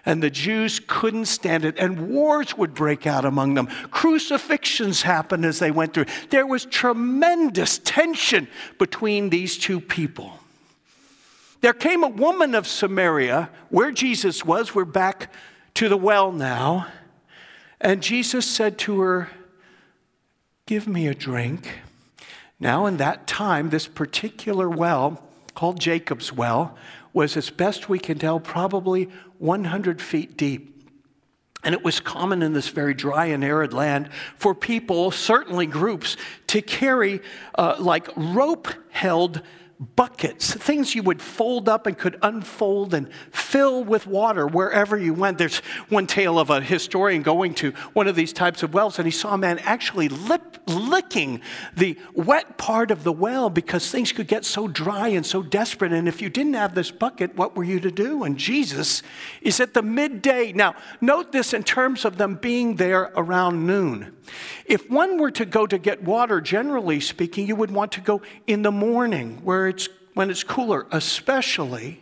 And 0.06 0.24
the 0.24 0.30
Jews 0.30 0.80
couldn't 0.88 1.26
stand 1.26 1.66
it, 1.66 1.78
and 1.78 2.10
wars 2.10 2.58
would 2.58 2.74
break 2.74 3.06
out 3.06 3.26
among 3.26 3.54
them. 3.54 3.68
Crucifixions 3.92 5.02
happened 5.02 5.46
as 5.46 5.60
they 5.60 5.72
went 5.72 5.94
through. 5.94 6.06
There 6.30 6.48
was 6.48 6.66
tremendous 6.66 7.80
tension 7.80 8.48
between 8.78 9.30
these 9.30 9.58
two 9.58 9.80
people. 9.80 10.40
There 11.62 11.74
came 11.74 12.04
a 12.04 12.10
woman 12.10 12.56
of 12.56 12.66
Samaria 12.66 13.50
where 13.70 13.92
Jesus 13.92 14.46
was. 14.46 14.74
We're 14.74 14.86
back 14.86 15.32
to 15.76 15.90
the 15.90 15.98
well 15.98 16.32
now. 16.32 16.88
And 17.82 18.02
Jesus 18.02 18.46
said 18.46 18.78
to 18.80 19.02
her, 19.02 19.30
Give 20.70 20.88
me 20.88 21.08
a 21.08 21.16
drink. 21.16 21.80
Now, 22.60 22.86
in 22.86 22.98
that 22.98 23.26
time, 23.26 23.72
this 23.72 23.88
particular 23.88 24.70
well, 24.70 25.20
called 25.56 25.80
Jacob's 25.80 26.32
Well, 26.32 26.78
was, 27.12 27.36
as 27.36 27.50
best 27.50 27.90
we 27.90 27.98
can 27.98 28.20
tell, 28.20 28.40
probably 28.40 29.10
100 29.40 30.00
feet 30.00 30.38
deep. 30.38 30.88
And 31.64 31.74
it 31.74 31.84
was 31.84 32.00
common 32.00 32.44
in 32.44 32.54
this 32.54 32.68
very 32.68 32.94
dry 32.94 33.26
and 33.26 33.44
arid 33.44 33.74
land 33.74 34.12
for 34.36 34.54
people, 34.54 35.10
certainly 35.10 35.66
groups, 35.66 36.18
to 36.46 36.62
carry 36.62 37.22
uh, 37.56 37.78
like 37.80 38.08
rope 38.16 38.68
held 38.92 39.42
buckets, 39.80 40.54
things 40.54 40.94
you 40.94 41.02
would 41.02 41.22
fold 41.22 41.70
up 41.70 41.88
and 41.88 41.98
could 41.98 42.20
unfold 42.22 42.94
and 42.94 43.10
fill 43.32 43.82
with 43.82 44.06
water 44.06 44.46
wherever 44.46 44.98
you 44.98 45.14
went. 45.14 45.38
There's 45.38 45.60
one 45.88 46.06
tale 46.06 46.38
of 46.38 46.50
a 46.50 46.60
historian 46.60 47.22
going 47.22 47.54
to 47.56 47.72
one 47.94 48.08
of 48.08 48.16
these 48.16 48.34
types 48.34 48.62
of 48.62 48.74
wells, 48.74 49.00
and 49.00 49.08
he 49.08 49.12
saw 49.12 49.36
a 49.36 49.38
man 49.38 49.58
actually 49.60 50.10
lip, 50.10 50.58
licking 50.68 51.40
the 51.78 51.98
wet 52.14 52.58
part 52.58 52.92
of 52.92 53.06
the 53.06 53.14
well 53.14 53.50
because 53.50 53.90
things 53.90 54.12
could 54.12 54.28
get 54.28 54.44
so 54.44 54.68
dry 54.68 55.08
and 55.08 55.26
so 55.26 55.42
desperate. 55.42 55.94
And 55.94 56.10
if 56.10 56.22
you 56.22 56.30
didn't 56.30 56.56
have 56.56 56.76
this 56.76 56.92
bucket, 56.92 57.38
what 57.38 57.56
were 57.56 57.64
you 57.64 57.80
to 57.80 57.92
do? 57.92 58.24
And 58.24 58.38
Jesus 58.38 59.02
is 59.42 59.62
at 59.62 59.74
the 59.74 59.82
midday. 59.82 60.52
Now, 60.52 60.76
note 61.00 61.32
this 61.32 61.54
in 61.54 61.64
terms 61.64 62.04
of 62.04 62.18
them 62.18 62.36
being 62.36 62.76
there 62.76 63.14
around 63.16 63.66
noon. 63.66 64.14
If 64.66 64.90
one 64.90 65.18
were 65.18 65.32
to 65.32 65.46
go 65.46 65.66
to 65.66 65.78
get 65.78 66.04
water, 66.04 66.42
generally 66.42 67.00
speaking, 67.00 67.48
you 67.48 67.56
would 67.56 67.72
want 67.72 67.94
to 67.94 68.02
go 68.02 68.22
in 68.46 68.62
the 68.62 68.72
morning 68.72 69.40
where 69.44 69.69
it's, 69.70 69.90
when 70.14 70.30
it's 70.30 70.44
cooler, 70.44 70.86
especially 70.92 72.02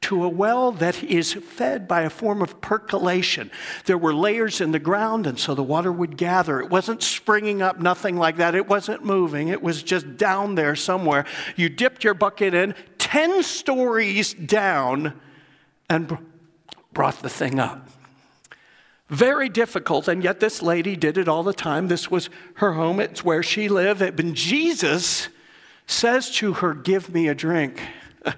to 0.00 0.22
a 0.22 0.28
well 0.28 0.70
that 0.70 1.02
is 1.02 1.32
fed 1.32 1.88
by 1.88 2.02
a 2.02 2.10
form 2.10 2.40
of 2.40 2.60
percolation. 2.60 3.50
There 3.86 3.98
were 3.98 4.14
layers 4.14 4.60
in 4.60 4.70
the 4.70 4.78
ground, 4.78 5.26
and 5.26 5.38
so 5.38 5.54
the 5.54 5.62
water 5.62 5.90
would 5.90 6.16
gather. 6.16 6.60
It 6.60 6.70
wasn't 6.70 7.02
springing 7.02 7.62
up, 7.62 7.80
nothing 7.80 8.16
like 8.16 8.36
that. 8.36 8.54
It 8.54 8.68
wasn't 8.68 9.04
moving, 9.04 9.48
it 9.48 9.62
was 9.62 9.82
just 9.82 10.16
down 10.16 10.54
there 10.54 10.76
somewhere. 10.76 11.24
You 11.56 11.68
dipped 11.68 12.04
your 12.04 12.14
bucket 12.14 12.54
in 12.54 12.74
10 12.98 13.42
stories 13.42 14.34
down 14.34 15.18
and 15.90 16.18
brought 16.92 17.20
the 17.20 17.28
thing 17.28 17.58
up. 17.58 17.88
Very 19.08 19.48
difficult, 19.48 20.06
and 20.06 20.22
yet 20.22 20.38
this 20.38 20.62
lady 20.62 20.94
did 20.94 21.16
it 21.16 21.28
all 21.28 21.42
the 21.42 21.54
time. 21.54 21.88
This 21.88 22.10
was 22.10 22.28
her 22.54 22.74
home, 22.74 23.00
it's 23.00 23.24
where 23.24 23.42
she 23.42 23.68
lived. 23.68 24.00
But 24.00 24.34
Jesus 24.34 25.28
says 25.88 26.30
to 26.36 26.52
her, 26.54 26.74
Give 26.74 27.12
me 27.12 27.26
a 27.26 27.34
drink. 27.34 27.80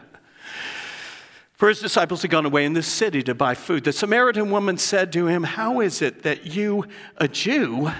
For 1.52 1.68
his 1.68 1.80
disciples 1.80 2.22
had 2.22 2.30
gone 2.30 2.46
away 2.46 2.64
in 2.64 2.72
the 2.72 2.82
city 2.82 3.22
to 3.24 3.34
buy 3.34 3.54
food. 3.54 3.84
The 3.84 3.92
Samaritan 3.92 4.50
woman 4.50 4.78
said 4.78 5.12
to 5.12 5.26
him, 5.26 5.42
How 5.42 5.80
is 5.80 6.00
it 6.00 6.22
that 6.22 6.46
you, 6.46 6.86
a 7.18 7.28
Jew, 7.28 7.90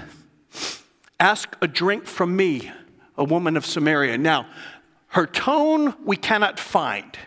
ask 1.18 1.56
a 1.60 1.68
drink 1.68 2.06
from 2.06 2.34
me, 2.34 2.70
a 3.18 3.24
woman 3.24 3.56
of 3.56 3.66
Samaria? 3.66 4.16
Now, 4.16 4.46
her 5.08 5.26
tone 5.26 5.94
we 6.04 6.16
cannot 6.16 6.58
find. 6.58 7.18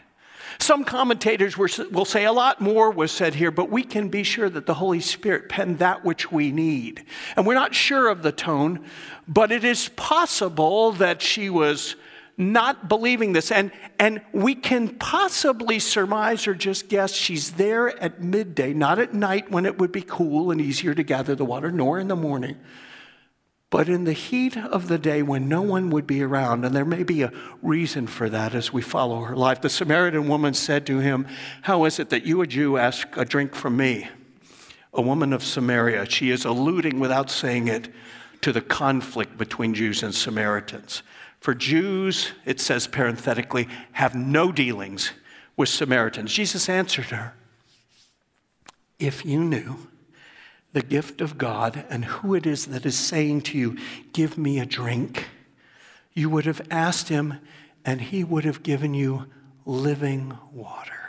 Some 0.59 0.85
commentators 0.85 1.57
will 1.57 2.05
say 2.05 2.23
a 2.23 2.31
lot 2.31 2.61
more 2.61 2.89
was 2.89 3.11
said 3.11 3.35
here, 3.35 3.51
but 3.51 3.69
we 3.69 3.83
can 3.83 4.07
be 4.07 4.23
sure 4.23 4.49
that 4.49 4.65
the 4.65 4.75
Holy 4.75 5.01
Spirit 5.01 5.49
penned 5.49 5.79
that 5.79 6.05
which 6.05 6.31
we 6.31 6.53
need. 6.53 7.03
And 7.35 7.45
we're 7.45 7.53
not 7.53 7.75
sure 7.75 8.07
of 8.07 8.23
the 8.23 8.31
tone, 8.31 8.85
but 9.27 9.51
it 9.51 9.65
is 9.65 9.89
possible 9.89 10.93
that 10.93 11.21
she 11.21 11.49
was 11.49 11.97
not 12.37 12.89
believing 12.89 13.33
this. 13.33 13.51
And, 13.51 13.71
and 13.99 14.21
we 14.31 14.55
can 14.55 14.89
possibly 14.89 15.79
surmise 15.79 16.47
or 16.47 16.55
just 16.55 16.89
guess 16.89 17.13
she's 17.13 17.51
there 17.53 17.97
at 18.01 18.21
midday, 18.21 18.73
not 18.73 18.99
at 18.99 19.13
night 19.13 19.51
when 19.51 19.65
it 19.65 19.77
would 19.77 19.91
be 19.91 20.01
cool 20.01 20.51
and 20.51 20.59
easier 20.59 20.93
to 20.93 21.03
gather 21.03 21.35
the 21.35 21.45
water, 21.45 21.71
nor 21.71 21.99
in 21.99 22.07
the 22.07 22.15
morning, 22.15 22.57
but 23.69 23.89
in 23.89 24.03
the 24.03 24.13
heat 24.13 24.57
of 24.57 24.87
the 24.87 24.97
day 24.97 25.21
when 25.21 25.47
no 25.47 25.61
one 25.61 25.89
would 25.89 26.07
be 26.07 26.21
around. 26.23 26.65
And 26.65 26.75
there 26.75 26.85
may 26.85 27.03
be 27.03 27.21
a 27.21 27.31
reason 27.61 28.07
for 28.07 28.29
that 28.29 28.55
as 28.55 28.73
we 28.73 28.81
follow 28.81 29.21
her 29.21 29.35
life. 29.35 29.61
The 29.61 29.69
Samaritan 29.69 30.27
woman 30.27 30.53
said 30.53 30.85
to 30.87 30.99
him, 30.99 31.27
How 31.63 31.85
is 31.85 31.99
it 31.99 32.09
that 32.09 32.25
you, 32.25 32.41
a 32.41 32.47
Jew, 32.47 32.77
ask 32.77 33.07
a 33.15 33.25
drink 33.25 33.55
from 33.55 33.77
me? 33.77 34.07
A 34.93 35.01
woman 35.01 35.33
of 35.33 35.43
Samaria. 35.43 36.07
She 36.07 36.29
is 36.29 36.45
alluding 36.45 36.99
without 36.99 37.31
saying 37.31 37.67
it 37.67 37.89
to 38.41 38.51
the 38.51 38.61
conflict 38.61 39.37
between 39.37 39.73
Jews 39.73 40.03
and 40.03 40.13
Samaritans. 40.13 41.01
For 41.43 41.53
Jews, 41.53 42.31
it 42.45 42.61
says 42.61 42.87
parenthetically, 42.87 43.67
have 43.91 44.15
no 44.15 44.49
dealings 44.53 45.11
with 45.57 45.67
Samaritans. 45.67 46.31
Jesus 46.31 46.69
answered 46.69 47.07
her 47.07 47.33
If 48.97 49.25
you 49.25 49.43
knew 49.43 49.89
the 50.71 50.81
gift 50.81 51.19
of 51.19 51.37
God 51.37 51.83
and 51.89 52.05
who 52.05 52.33
it 52.33 52.45
is 52.45 52.67
that 52.67 52.85
is 52.85 52.97
saying 52.97 53.41
to 53.41 53.57
you, 53.57 53.77
Give 54.13 54.37
me 54.37 54.57
a 54.57 54.65
drink, 54.65 55.27
you 56.13 56.29
would 56.29 56.45
have 56.45 56.65
asked 56.71 57.09
him, 57.09 57.39
and 57.83 57.99
he 57.99 58.23
would 58.23 58.45
have 58.45 58.63
given 58.63 58.93
you 58.93 59.25
living 59.65 60.37
water. 60.53 61.02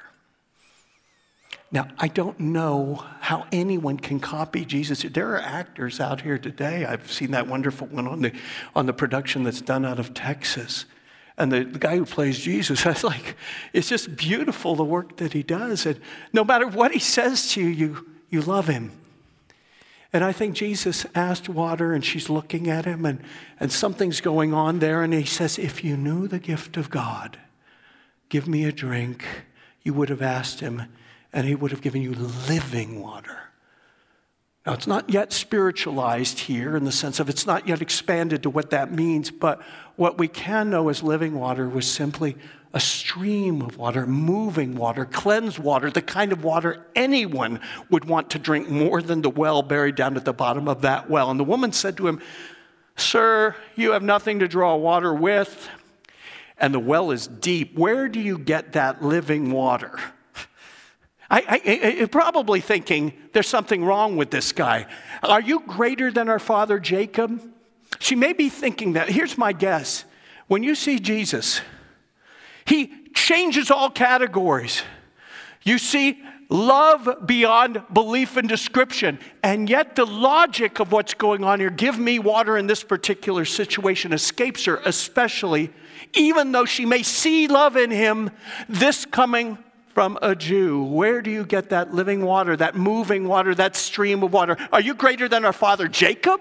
Now, 1.74 1.88
I 1.98 2.06
don't 2.06 2.38
know 2.38 3.04
how 3.18 3.48
anyone 3.50 3.96
can 3.96 4.20
copy 4.20 4.64
Jesus. 4.64 5.02
There 5.02 5.32
are 5.34 5.40
actors 5.40 5.98
out 5.98 6.20
here 6.20 6.38
today. 6.38 6.84
I've 6.84 7.10
seen 7.10 7.32
that 7.32 7.48
wonderful 7.48 7.88
one 7.88 8.06
on 8.06 8.22
the, 8.22 8.32
on 8.76 8.86
the 8.86 8.92
production 8.92 9.42
that's 9.42 9.60
done 9.60 9.84
out 9.84 9.98
of 9.98 10.14
Texas. 10.14 10.84
And 11.36 11.50
the, 11.50 11.64
the 11.64 11.80
guy 11.80 11.96
who 11.96 12.04
plays 12.04 12.38
Jesus, 12.38 12.84
was 12.84 13.02
like, 13.02 13.34
it's 13.72 13.88
just 13.88 14.14
beautiful 14.14 14.76
the 14.76 14.84
work 14.84 15.16
that 15.16 15.32
he 15.32 15.42
does. 15.42 15.84
And 15.84 16.00
no 16.32 16.44
matter 16.44 16.68
what 16.68 16.92
he 16.92 17.00
says 17.00 17.50
to 17.54 17.60
you, 17.60 17.66
you, 17.66 18.10
you 18.30 18.40
love 18.40 18.68
him. 18.68 18.92
And 20.12 20.22
I 20.22 20.30
think 20.30 20.54
Jesus 20.54 21.06
asked 21.12 21.48
water, 21.48 21.92
and 21.92 22.04
she's 22.04 22.30
looking 22.30 22.70
at 22.70 22.84
him, 22.84 23.04
and, 23.04 23.20
and 23.58 23.72
something's 23.72 24.20
going 24.20 24.54
on 24.54 24.78
there. 24.78 25.02
And 25.02 25.12
he 25.12 25.24
says, 25.24 25.58
If 25.58 25.82
you 25.82 25.96
knew 25.96 26.28
the 26.28 26.38
gift 26.38 26.76
of 26.76 26.88
God, 26.88 27.36
give 28.28 28.46
me 28.46 28.64
a 28.64 28.70
drink, 28.70 29.24
you 29.82 29.92
would 29.92 30.08
have 30.08 30.22
asked 30.22 30.60
him, 30.60 30.82
and 31.34 31.46
he 31.46 31.54
would 31.54 31.72
have 31.72 31.82
given 31.82 32.00
you 32.00 32.12
living 32.48 33.02
water. 33.02 33.38
Now, 34.64 34.72
it's 34.72 34.86
not 34.86 35.10
yet 35.10 35.30
spiritualized 35.32 36.38
here 36.38 36.74
in 36.74 36.84
the 36.84 36.92
sense 36.92 37.20
of 37.20 37.28
it's 37.28 37.44
not 37.44 37.68
yet 37.68 37.82
expanded 37.82 38.44
to 38.44 38.50
what 38.50 38.70
that 38.70 38.90
means, 38.90 39.30
but 39.30 39.60
what 39.96 40.16
we 40.16 40.26
can 40.26 40.70
know 40.70 40.88
as 40.88 41.02
living 41.02 41.34
water 41.34 41.68
was 41.68 41.90
simply 41.90 42.36
a 42.72 42.80
stream 42.80 43.60
of 43.60 43.76
water, 43.76 44.06
moving 44.06 44.74
water, 44.74 45.04
cleansed 45.04 45.58
water, 45.58 45.90
the 45.90 46.00
kind 46.00 46.32
of 46.32 46.42
water 46.42 46.86
anyone 46.96 47.60
would 47.90 48.06
want 48.06 48.30
to 48.30 48.38
drink 48.38 48.70
more 48.70 49.02
than 49.02 49.20
the 49.20 49.28
well 49.28 49.62
buried 49.62 49.96
down 49.96 50.16
at 50.16 50.24
the 50.24 50.32
bottom 50.32 50.66
of 50.66 50.80
that 50.80 51.10
well. 51.10 51.30
And 51.30 51.38
the 51.38 51.44
woman 51.44 51.72
said 51.72 51.96
to 51.98 52.08
him, 52.08 52.22
Sir, 52.96 53.54
you 53.76 53.92
have 53.92 54.02
nothing 54.02 54.38
to 54.38 54.48
draw 54.48 54.76
water 54.76 55.12
with, 55.12 55.68
and 56.58 56.72
the 56.72 56.80
well 56.80 57.10
is 57.10 57.26
deep. 57.26 57.76
Where 57.76 58.08
do 58.08 58.20
you 58.20 58.38
get 58.38 58.72
that 58.72 59.02
living 59.02 59.50
water? 59.50 59.98
I, 61.30 61.40
I, 61.64 62.02
I, 62.02 62.06
probably 62.06 62.60
thinking 62.60 63.14
there's 63.32 63.48
something 63.48 63.84
wrong 63.84 64.16
with 64.16 64.30
this 64.30 64.52
guy. 64.52 64.86
Are 65.22 65.40
you 65.40 65.60
greater 65.60 66.10
than 66.10 66.28
our 66.28 66.38
father 66.38 66.78
Jacob? 66.78 67.42
She 67.98 68.14
may 68.14 68.32
be 68.32 68.48
thinking 68.48 68.94
that. 68.94 69.08
Here's 69.08 69.38
my 69.38 69.52
guess. 69.52 70.04
When 70.46 70.62
you 70.62 70.74
see 70.74 70.98
Jesus, 70.98 71.62
he 72.66 72.92
changes 73.14 73.70
all 73.70 73.90
categories. 73.90 74.82
You 75.62 75.78
see 75.78 76.22
love 76.50 77.08
beyond 77.24 77.82
belief 77.92 78.36
and 78.36 78.48
description. 78.48 79.18
And 79.42 79.70
yet, 79.70 79.96
the 79.96 80.04
logic 80.04 80.78
of 80.78 80.92
what's 80.92 81.14
going 81.14 81.42
on 81.42 81.58
here, 81.60 81.70
give 81.70 81.98
me 81.98 82.18
water 82.18 82.58
in 82.58 82.66
this 82.66 82.84
particular 82.84 83.46
situation, 83.46 84.12
escapes 84.12 84.66
her, 84.66 84.76
especially 84.84 85.72
even 86.12 86.52
though 86.52 86.64
she 86.64 86.86
may 86.86 87.02
see 87.02 87.48
love 87.48 87.76
in 87.76 87.90
him, 87.90 88.30
this 88.68 89.04
coming 89.04 89.58
from 89.94 90.18
a 90.20 90.34
Jew. 90.34 90.82
Where 90.82 91.22
do 91.22 91.30
you 91.30 91.46
get 91.46 91.70
that 91.70 91.94
living 91.94 92.24
water, 92.24 92.56
that 92.56 92.74
moving 92.74 93.28
water, 93.28 93.54
that 93.54 93.76
stream 93.76 94.22
of 94.22 94.32
water? 94.32 94.56
Are 94.72 94.80
you 94.80 94.94
greater 94.94 95.28
than 95.28 95.44
our 95.44 95.52
father 95.52 95.88
Jacob, 95.88 96.40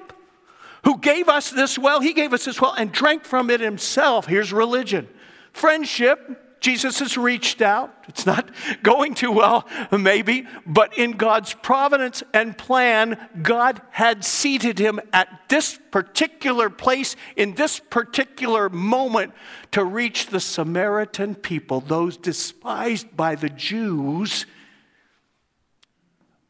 who 0.84 0.98
gave 0.98 1.30
us 1.30 1.52
this 1.52 1.78
well? 1.78 2.02
He 2.02 2.14
gave 2.14 2.34
us 2.34 2.46
this 2.46 2.60
well 2.60 2.74
and 2.74 2.92
drank 2.92 3.24
from 3.24 3.50
it 3.50 3.62
himself. 3.62 4.26
Here's 4.26 4.52
religion 4.52 5.08
friendship. 5.54 6.43
Jesus 6.64 7.00
has 7.00 7.18
reached 7.18 7.62
out. 7.62 7.94
It's 8.08 8.26
not 8.26 8.50
going 8.84 9.16
too 9.16 9.34
well, 9.34 9.68
maybe, 9.92 10.48
but 10.66 10.98
in 10.98 11.12
God's 11.12 11.54
providence 11.54 12.24
and 12.34 12.58
plan, 12.58 13.18
God 13.42 13.82
had 13.92 14.24
seated 14.24 14.80
him 14.80 15.02
at 15.12 15.28
this 15.50 15.78
particular 15.92 16.70
place 16.70 17.18
in 17.36 17.56
this 17.56 17.82
particular 17.82 18.70
moment 18.70 19.34
to 19.72 19.84
reach 19.84 20.28
the 20.28 20.40
Samaritan 20.40 21.36
people, 21.36 21.82
those 21.82 22.16
despised 22.16 23.14
by 23.18 23.36
the 23.36 23.50
Jews, 23.50 24.46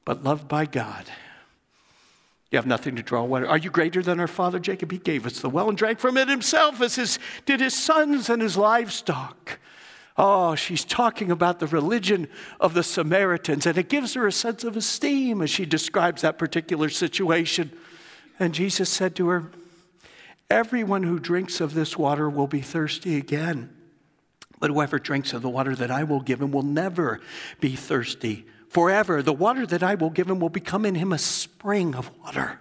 but 0.05 0.23
loved 0.23 0.47
by 0.47 0.67
God. 0.67 1.05
You 2.51 2.57
have 2.57 2.67
nothing 2.67 2.95
to 2.97 3.01
draw 3.01 3.23
water. 3.23 3.49
Are 3.49 3.57
you 3.57 3.71
greater 3.71 4.03
than 4.03 4.19
our 4.19 4.27
father 4.27 4.59
Jacob? 4.59 4.91
He 4.91 4.99
gave 4.99 5.25
us 5.25 5.39
the 5.39 5.49
well 5.49 5.69
and 5.69 5.77
drank 5.77 5.97
from 5.97 6.17
it 6.17 6.29
himself, 6.29 6.81
as 6.81 6.97
his, 6.97 7.17
did 7.47 7.61
his 7.61 7.73
sons 7.73 8.29
and 8.29 8.43
his 8.43 8.55
livestock. 8.55 9.57
Oh, 10.15 10.53
she's 10.53 10.85
talking 10.85 11.31
about 11.31 11.59
the 11.59 11.67
religion 11.67 12.27
of 12.59 12.73
the 12.73 12.83
Samaritans, 12.83 13.65
and 13.65 13.77
it 13.77 13.89
gives 13.89 14.13
her 14.13 14.27
a 14.27 14.31
sense 14.31 14.63
of 14.63 14.77
esteem 14.77 15.41
as 15.41 15.49
she 15.49 15.65
describes 15.65 16.21
that 16.21 16.37
particular 16.37 16.89
situation. 16.89 17.71
And 18.39 18.53
Jesus 18.53 18.89
said 18.89 19.15
to 19.15 19.29
her, 19.29 19.51
Everyone 20.49 21.03
who 21.03 21.17
drinks 21.19 21.59
of 21.59 21.73
this 21.73 21.97
water 21.97 22.29
will 22.29 22.45
be 22.45 22.61
thirsty 22.61 23.17
again. 23.17 23.75
But 24.59 24.69
whoever 24.69 24.99
drinks 24.99 25.33
of 25.33 25.41
the 25.41 25.49
water 25.49 25.75
that 25.75 25.89
I 25.89 26.03
will 26.03 26.21
give 26.21 26.41
him 26.41 26.51
will 26.51 26.63
never 26.63 27.19
be 27.59 27.75
thirsty 27.75 28.45
forever. 28.69 29.23
The 29.23 29.33
water 29.33 29.65
that 29.65 29.81
I 29.81 29.95
will 29.95 30.11
give 30.11 30.29
him 30.29 30.39
will 30.39 30.49
become 30.49 30.85
in 30.85 30.95
him 30.95 31.11
a 31.11 31.17
spring 31.17 31.95
of 31.95 32.11
water 32.19 32.59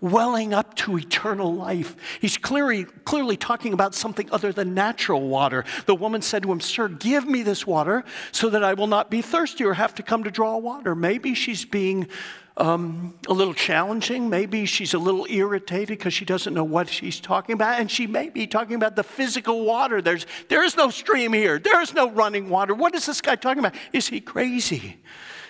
welling 0.00 0.54
up 0.54 0.74
to 0.76 0.96
eternal 0.96 1.54
life. 1.54 1.96
He's 2.20 2.36
clearly, 2.36 2.84
clearly 2.84 3.36
talking 3.36 3.72
about 3.72 3.94
something 3.94 4.28
other 4.30 4.52
than 4.52 4.74
natural 4.74 5.28
water. 5.28 5.64
The 5.86 5.94
woman 5.94 6.22
said 6.22 6.44
to 6.44 6.52
him, 6.52 6.60
Sir, 6.60 6.88
give 6.88 7.26
me 7.26 7.42
this 7.42 7.66
water 7.66 8.04
so 8.30 8.48
that 8.50 8.62
I 8.62 8.74
will 8.74 8.86
not 8.86 9.10
be 9.10 9.22
thirsty 9.22 9.64
or 9.64 9.74
have 9.74 9.94
to 9.96 10.02
come 10.02 10.24
to 10.24 10.30
draw 10.30 10.56
water. 10.56 10.94
Maybe 10.94 11.34
she's 11.34 11.64
being 11.64 12.08
um, 12.56 13.14
a 13.28 13.32
little 13.32 13.54
challenging. 13.54 14.28
Maybe 14.28 14.66
she's 14.66 14.94
a 14.94 14.98
little 14.98 15.26
irritated 15.28 15.98
because 15.98 16.14
she 16.14 16.24
doesn't 16.24 16.54
know 16.54 16.64
what 16.64 16.88
she's 16.88 17.18
talking 17.18 17.54
about. 17.54 17.80
And 17.80 17.90
she 17.90 18.06
may 18.06 18.28
be 18.28 18.46
talking 18.46 18.76
about 18.76 18.94
the 18.96 19.04
physical 19.04 19.64
water. 19.64 20.02
There's, 20.02 20.26
there 20.48 20.64
is 20.64 20.76
no 20.76 20.90
stream 20.90 21.32
here, 21.32 21.58
there 21.58 21.80
is 21.80 21.94
no 21.94 22.10
running 22.10 22.48
water. 22.48 22.74
What 22.74 22.94
is 22.94 23.06
this 23.06 23.20
guy 23.20 23.36
talking 23.36 23.60
about? 23.60 23.74
Is 23.92 24.08
he 24.08 24.20
crazy? 24.20 24.98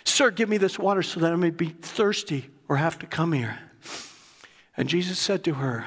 Sir, 0.04 0.30
give 0.30 0.48
me 0.48 0.56
this 0.56 0.78
water 0.78 1.02
so 1.02 1.20
that 1.20 1.32
I 1.32 1.36
may 1.36 1.50
be 1.50 1.68
thirsty 1.68 2.48
or 2.66 2.76
have 2.76 2.98
to 3.00 3.06
come 3.06 3.32
here. 3.32 3.58
And 4.78 4.88
Jesus 4.88 5.18
said 5.18 5.42
to 5.42 5.54
her, 5.54 5.86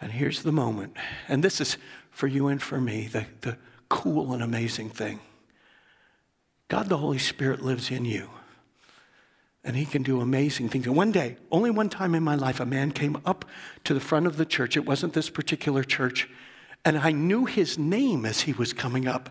and 0.00 0.10
here's 0.10 0.42
the 0.42 0.50
moment, 0.50 0.96
and 1.28 1.44
this 1.44 1.60
is 1.60 1.76
for 2.10 2.26
you 2.26 2.48
and 2.48 2.60
for 2.60 2.80
me, 2.80 3.06
the, 3.06 3.26
the 3.42 3.58
cool 3.90 4.32
and 4.32 4.42
amazing 4.42 4.88
thing. 4.88 5.20
God 6.68 6.88
the 6.88 6.96
Holy 6.96 7.18
Spirit 7.18 7.62
lives 7.62 7.90
in 7.90 8.06
you. 8.06 8.30
And 9.62 9.76
he 9.76 9.84
can 9.84 10.02
do 10.02 10.22
amazing 10.22 10.70
things. 10.70 10.86
And 10.86 10.96
one 10.96 11.12
day, 11.12 11.36
only 11.50 11.70
one 11.70 11.90
time 11.90 12.14
in 12.14 12.22
my 12.22 12.34
life, 12.34 12.58
a 12.58 12.64
man 12.64 12.90
came 12.90 13.20
up 13.26 13.44
to 13.84 13.92
the 13.92 14.00
front 14.00 14.26
of 14.26 14.38
the 14.38 14.46
church. 14.46 14.74
It 14.76 14.86
wasn't 14.86 15.12
this 15.12 15.28
particular 15.28 15.84
church. 15.84 16.30
And 16.84 16.98
I 16.98 17.12
knew 17.12 17.44
his 17.44 17.78
name 17.78 18.26
as 18.26 18.42
he 18.42 18.52
was 18.52 18.72
coming 18.72 19.06
up. 19.06 19.30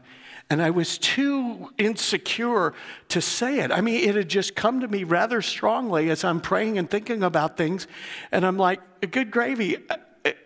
And 0.49 0.61
I 0.61 0.69
was 0.69 0.97
too 0.97 1.71
insecure 1.77 2.73
to 3.09 3.21
say 3.21 3.59
it. 3.59 3.71
I 3.71 3.81
mean, 3.81 4.07
it 4.07 4.15
had 4.15 4.29
just 4.29 4.55
come 4.55 4.81
to 4.81 4.87
me 4.87 5.03
rather 5.03 5.41
strongly 5.41 6.09
as 6.09 6.23
I'm 6.23 6.41
praying 6.41 6.77
and 6.77 6.89
thinking 6.89 7.23
about 7.23 7.55
things. 7.57 7.87
And 8.31 8.45
I'm 8.45 8.57
like, 8.57 8.81
good 9.11 9.31
gravy. 9.31 9.77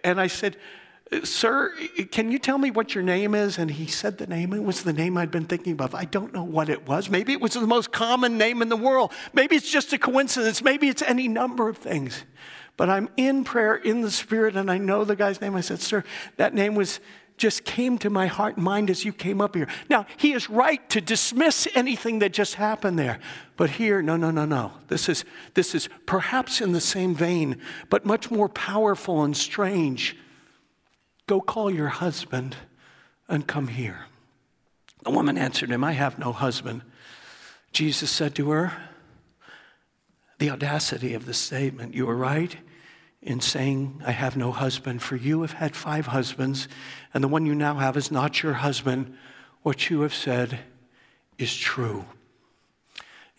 And 0.04 0.22
I 0.22 0.28
said, 0.28 0.58
Sir, 1.24 1.72
can 2.12 2.32
you 2.32 2.40
tell 2.40 2.58
me 2.58 2.72
what 2.72 2.96
your 2.96 3.04
name 3.04 3.36
is? 3.36 3.60
And 3.60 3.70
he 3.70 3.86
said 3.86 4.18
the 4.18 4.26
name. 4.26 4.54
It 4.54 4.64
was 4.64 4.84
the 4.84 4.94
name 4.94 5.18
I'd 5.18 5.30
been 5.30 5.46
thinking 5.46 5.80
of. 5.80 5.94
I 5.94 6.06
don't 6.06 6.34
know 6.34 6.44
what 6.44 6.68
it 6.68 6.88
was. 6.88 7.10
Maybe 7.10 7.32
it 7.32 7.40
was 7.40 7.54
the 7.54 7.68
most 7.68 7.92
common 7.92 8.40
name 8.40 8.62
in 8.64 8.70
the 8.70 8.76
world. 8.76 9.12
Maybe 9.32 9.56
it's 9.56 9.70
just 9.70 9.94
a 9.94 10.00
coincidence. 10.00 10.64
Maybe 10.64 10.88
it's 10.88 11.04
any 11.04 11.28
number 11.28 11.70
of 11.70 11.78
things. 11.78 12.24
But 12.78 12.90
I'm 12.90 13.10
in 13.16 13.44
prayer 13.44 13.76
in 13.76 14.02
the 14.02 14.12
Spirit, 14.12 14.56
and 14.56 14.70
I 14.70 14.78
know 14.78 15.04
the 15.04 15.16
guy's 15.16 15.40
name. 15.40 15.56
I 15.56 15.62
said, 15.62 15.80
Sir, 15.80 16.04
that 16.38 16.54
name 16.54 16.76
was 16.76 17.00
just 17.38 17.66
came 17.66 17.98
to 17.98 18.10
my 18.10 18.28
heart 18.28 18.56
and 18.56 18.64
mind 18.64 18.90
as 18.90 19.04
you 19.04 19.12
came 19.12 19.42
up 19.42 19.56
here. 19.56 19.68
Now, 19.90 20.06
he 20.18 20.34
is 20.34 20.50
right 20.50 20.88
to 20.90 21.02
dismiss 21.02 21.68
anything 21.76 22.20
that 22.20 22.32
just 22.32 22.56
happened 22.56 22.98
there. 22.98 23.20
But 23.58 23.72
here, 23.72 24.02
no, 24.02 24.16
no, 24.16 24.32
no, 24.32 24.46
no. 24.46 24.72
This 24.88 25.10
is, 25.10 25.26
this 25.54 25.76
is 25.76 25.90
perhaps 26.06 26.62
in 26.62 26.72
the 26.72 26.82
same 26.82 27.14
vein, 27.14 27.62
but 27.90 28.06
much 28.06 28.32
more 28.32 28.48
powerful 28.48 29.24
and 29.24 29.36
strange. 29.36 30.16
Go 31.28 31.42
call 31.42 31.70
your 31.70 31.90
husband 31.90 32.56
and 33.28 33.46
come 33.46 33.68
here. 33.68 34.06
The 35.04 35.12
woman 35.12 35.38
answered 35.38 35.70
him, 35.70 35.84
I 35.84 35.92
have 35.92 36.18
no 36.18 36.32
husband. 36.32 36.84
Jesus 37.74 38.10
said 38.10 38.34
to 38.36 38.52
her, 38.52 38.74
The 40.40 40.50
audacity 40.50 41.14
of 41.14 41.26
the 41.26 41.34
statement, 41.34 41.94
you 41.94 42.10
are 42.10 42.16
right 42.16 42.56
in 43.26 43.42
saying, 43.42 44.02
I 44.06 44.12
have 44.12 44.38
no 44.38 44.52
husband, 44.52 45.02
for 45.02 45.16
you 45.16 45.42
have 45.42 45.54
had 45.54 45.76
five 45.76 46.08
husbands, 46.08 46.68
and 47.12 47.24
the 47.24 47.28
one 47.28 47.48
you 47.48 47.56
now 47.56 47.76
have 47.76 47.98
is 47.98 48.12
not 48.12 48.44
your 48.44 48.54
husband. 48.54 49.18
What 49.64 49.90
you 49.90 50.02
have 50.02 50.14
said 50.14 50.60
is 51.40 51.56
true. 51.58 52.06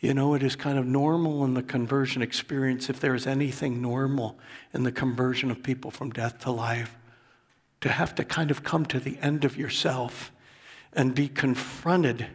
You 0.01 0.13
know, 0.13 0.35
it 0.35 0.43
is 0.43 0.57
kind 0.57 0.77
of 0.77 0.87
normal 0.87 1.45
in 1.45 1.55
the 1.55 1.63
conversion 1.63 2.21
experience, 2.21 2.91
if 2.91 2.99
there 2.99 3.15
is 3.15 3.29
anything 3.29 3.81
normal 3.81 4.37
in 4.75 4.83
the 4.83 4.93
conversion 4.93 5.53
of 5.53 5.63
people 5.63 5.93
from 5.93 6.11
death 6.11 6.41
to 6.41 6.51
life, 6.51 6.97
to 7.81 7.89
have 7.89 8.13
to 8.17 8.25
kind 8.25 8.51
of 8.51 8.65
come 8.65 8.87
to 8.87 8.99
the 8.99 9.17
end 9.23 9.45
of 9.45 9.57
yourself 9.57 10.33
and 10.93 11.15
be 11.15 11.29
confronted 11.29 12.27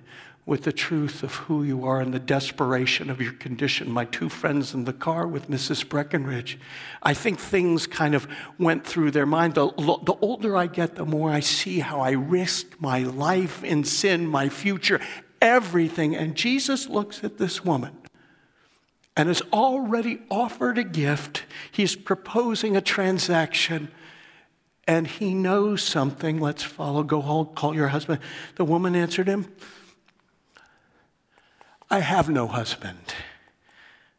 with 0.45 0.63
the 0.63 0.71
truth 0.71 1.21
of 1.23 1.36
who 1.36 1.63
you 1.63 1.86
are 1.86 2.01
and 2.01 2.13
the 2.13 2.19
desperation 2.19 3.10
of 3.10 3.21
your 3.21 3.34
condition. 3.34 3.91
My 3.91 4.06
two 4.06 4.27
friends 4.27 4.73
in 4.73 4.86
the 4.86 4.93
car 4.93 5.27
with 5.27 5.49
Mrs. 5.49 5.88
Breckenridge, 5.88 6.60
I 7.04 7.13
think 7.13 7.39
things 7.39 7.86
kind 7.86 8.15
of 8.15 8.27
went 8.58 8.86
through 8.86 9.12
their 9.12 9.27
mind. 9.27 9.54
The, 9.56 9.67
the 9.67 10.17
older 10.21 10.58
I 10.58 10.67
get, 10.67 10.95
the 10.95 11.06
more 11.06 11.30
I 11.30 11.41
see 11.41 11.80
how 11.80 12.01
I 12.01 12.12
risk 12.12 12.75
my 12.80 13.04
life 13.04 13.63
in 13.63 13.84
sin, 13.84 14.25
my 14.25 14.49
future, 14.49 14.99
everything. 15.41 16.15
And 16.15 16.36
Jesus 16.36 16.89
looks 16.89 17.23
at 17.23 17.38
this 17.38 17.63
woman 17.63 17.95
and 19.15 19.27
has 19.27 19.43
already 19.54 20.21
offered 20.32 20.77
a 20.77 20.84
gift. 20.84 21.43
He's 21.71 21.95
proposing 21.95 22.75
a 22.75 22.82
transaction 22.82 23.89
and 24.88 25.06
he 25.06 25.34
knows 25.34 25.84
something. 25.84 26.39
Let's 26.39 26.63
follow. 26.63 27.04
Go 27.04 27.21
home, 27.21 27.47
call 27.56 27.75
your 27.75 27.89
husband. 27.89 28.19
The 28.56 28.65
woman 28.65 28.95
answered 28.95 29.27
him, 29.27 29.54
I 31.91 31.99
have 31.99 32.30
no 32.30 32.47
husband. 32.47 33.13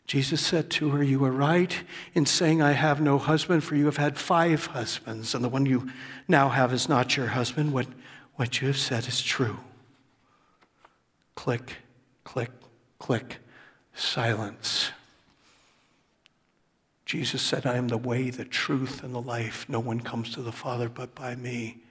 Jesus 0.06 0.44
said 0.44 0.68
to 0.72 0.90
her, 0.90 1.02
You 1.02 1.24
are 1.24 1.32
right 1.32 1.74
in 2.12 2.26
saying, 2.26 2.61
I 2.61 2.72
have 2.72 3.00
no 3.00 3.16
husband, 3.16 3.64
for 3.64 3.76
you 3.76 3.87
have 3.87 3.96
had 3.96 4.18
five 4.18 4.66
husbands, 4.66 5.35
and 5.35 5.42
the 5.42 5.48
one 5.48 5.64
you 5.64 5.88
now 6.28 6.50
have 6.50 6.74
is 6.74 6.87
not 6.87 7.16
your 7.16 7.28
husband. 7.28 7.72
What, 7.72 7.87
what 8.35 8.61
you 8.61 8.66
have 8.66 8.76
said 8.76 9.08
is 9.08 9.22
true. 9.22 9.56
Click, 11.35 11.76
click, 12.24 12.50
click, 12.98 13.38
silence. 13.94 14.90
Jesus 17.06 17.40
said, 17.40 17.64
I 17.64 17.76
am 17.76 17.88
the 17.88 17.96
way, 17.96 18.28
the 18.28 18.44
truth, 18.44 19.02
and 19.02 19.14
the 19.14 19.20
life. 19.20 19.66
No 19.66 19.80
one 19.80 20.00
comes 20.00 20.35
to 20.35 20.42
the 20.42 20.52
Father 20.52 20.90
but 20.90 21.14
by 21.14 21.37
me. 21.37 21.82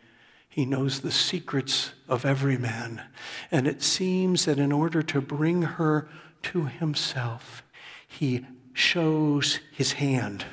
He 0.52 0.66
knows 0.66 1.00
the 1.00 1.12
secrets 1.12 1.94
of 2.10 2.26
every 2.26 2.58
man. 2.58 3.04
And 3.52 3.66
it 3.66 3.82
seems 3.82 4.44
that 4.44 4.60
in 4.60 4.74
order 4.74 5.02
to 5.02 5.22
bring 5.22 5.62
her 5.62 6.10
to 6.44 6.66
himself, 6.66 7.64
he 8.06 8.46
shows 8.74 9.62
his 9.72 9.94
hand. 9.94 10.44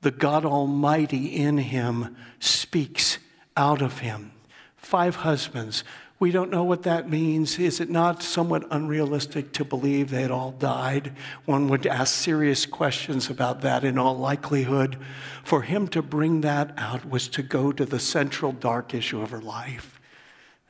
The 0.00 0.10
God 0.10 0.46
Almighty 0.46 1.26
in 1.36 1.58
him 1.58 2.16
speaks 2.40 3.18
out 3.58 3.82
of 3.82 3.98
him. 3.98 4.32
Five 4.74 5.16
husbands, 5.16 5.84
we 6.20 6.32
don't 6.32 6.50
know 6.50 6.64
what 6.64 6.82
that 6.82 7.08
means. 7.08 7.58
Is 7.58 7.78
it 7.78 7.90
not 7.90 8.22
somewhat 8.22 8.66
unrealistic 8.70 9.52
to 9.52 9.64
believe 9.64 10.10
they 10.10 10.22
had 10.22 10.32
all 10.32 10.50
died? 10.50 11.12
One 11.44 11.68
would 11.68 11.86
ask 11.86 12.12
serious 12.12 12.66
questions 12.66 13.30
about 13.30 13.60
that 13.60 13.84
in 13.84 13.98
all 13.98 14.16
likelihood. 14.18 14.96
For 15.44 15.62
him 15.62 15.86
to 15.88 16.02
bring 16.02 16.40
that 16.40 16.74
out 16.76 17.08
was 17.08 17.28
to 17.28 17.42
go 17.42 17.70
to 17.70 17.84
the 17.84 18.00
central 18.00 18.50
dark 18.50 18.94
issue 18.94 19.20
of 19.22 19.30
her 19.30 19.40
life, 19.40 20.00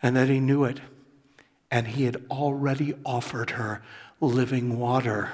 and 0.02 0.14
that 0.16 0.28
he 0.28 0.38
knew 0.38 0.64
it. 0.64 0.80
And 1.70 1.88
he 1.88 2.04
had 2.04 2.22
already 2.30 2.94
offered 3.04 3.50
her 3.50 3.82
living 4.20 4.78
water. 4.78 5.30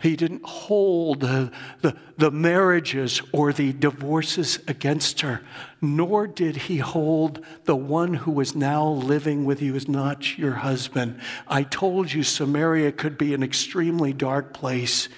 He 0.00 0.16
didn't 0.16 0.44
hold 0.44 1.20
the, 1.20 1.52
the, 1.82 1.94
the, 2.16 2.30
marriages 2.30 3.20
or 3.32 3.52
the 3.52 3.74
divorces 3.74 4.58
against 4.66 5.20
her, 5.20 5.42
nor 5.82 6.26
did 6.26 6.56
he 6.56 6.78
hold 6.78 7.44
the 7.64 7.76
one 7.76 8.14
who 8.14 8.30
was 8.30 8.54
now 8.54 8.88
living 8.88 9.44
with 9.44 9.60
you 9.60 9.76
as 9.76 9.88
not 9.88 10.38
your 10.38 10.54
husband. 10.54 11.20
I 11.46 11.64
told 11.64 12.12
you 12.12 12.22
Samaria 12.22 12.92
could 12.92 13.18
be 13.18 13.34
an 13.34 13.42
extremely 13.42 14.14
dark 14.14 14.54
place. 14.54 15.10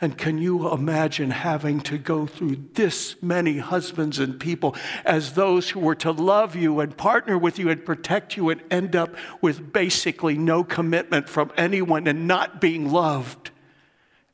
And 0.00 0.16
can 0.16 0.38
you 0.38 0.72
imagine 0.72 1.30
having 1.30 1.82
to 1.82 1.98
go 1.98 2.26
through 2.26 2.56
this 2.72 3.22
many 3.22 3.58
husbands 3.58 4.18
and 4.18 4.40
people 4.40 4.74
as 5.04 5.34
those 5.34 5.68
who 5.68 5.80
were 5.80 5.94
to 5.96 6.12
love 6.12 6.56
you 6.56 6.80
and 6.80 6.96
partner 6.96 7.36
with 7.36 7.58
you 7.58 7.68
and 7.68 7.84
protect 7.84 8.38
you 8.38 8.48
and 8.48 8.62
end 8.70 8.96
up 8.96 9.14
with 9.42 9.74
basically 9.74 10.38
no 10.38 10.64
commitment 10.64 11.28
from 11.28 11.52
anyone 11.58 12.06
and 12.06 12.26
not 12.26 12.58
being 12.58 12.90
loved? 12.90 13.50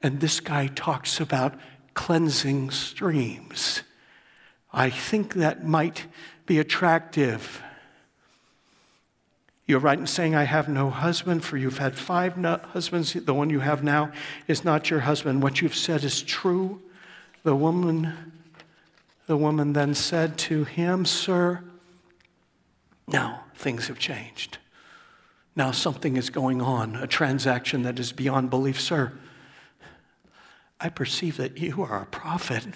And 0.06 0.20
this 0.20 0.38
guy 0.38 0.68
talks 0.68 1.18
about 1.18 1.58
cleansing 1.94 2.70
streams. 2.70 3.82
I 4.72 4.88
think 4.88 5.34
that 5.34 5.66
might 5.66 6.06
be 6.46 6.60
attractive. 6.60 7.60
You're 9.66 9.80
right 9.80 9.98
in 9.98 10.06
saying, 10.06 10.36
I 10.36 10.44
have 10.44 10.68
no 10.68 10.90
husband, 10.90 11.42
for 11.42 11.56
you've 11.56 11.78
had 11.78 11.96
five 11.96 12.36
husbands. 12.36 13.14
The 13.14 13.34
one 13.34 13.50
you 13.50 13.58
have 13.58 13.82
now 13.82 14.12
is 14.46 14.64
not 14.64 14.90
your 14.90 15.00
husband. 15.00 15.42
What 15.42 15.60
you've 15.60 15.74
said 15.74 16.04
is 16.04 16.22
true. 16.22 16.80
The 17.42 17.56
woman, 17.56 18.12
the 19.26 19.36
woman 19.36 19.72
then 19.72 19.92
said 19.92 20.38
to 20.38 20.62
him, 20.62 21.04
Sir, 21.04 21.64
now 23.08 23.42
things 23.56 23.88
have 23.88 23.98
changed. 23.98 24.58
Now 25.56 25.72
something 25.72 26.16
is 26.16 26.30
going 26.30 26.62
on, 26.62 26.94
a 26.94 27.08
transaction 27.08 27.82
that 27.82 27.98
is 27.98 28.12
beyond 28.12 28.50
belief. 28.50 28.80
Sir, 28.80 29.12
I 30.80 30.88
perceive 30.88 31.36
that 31.38 31.58
you 31.58 31.82
are 31.82 32.02
a 32.02 32.06
prophet. 32.06 32.66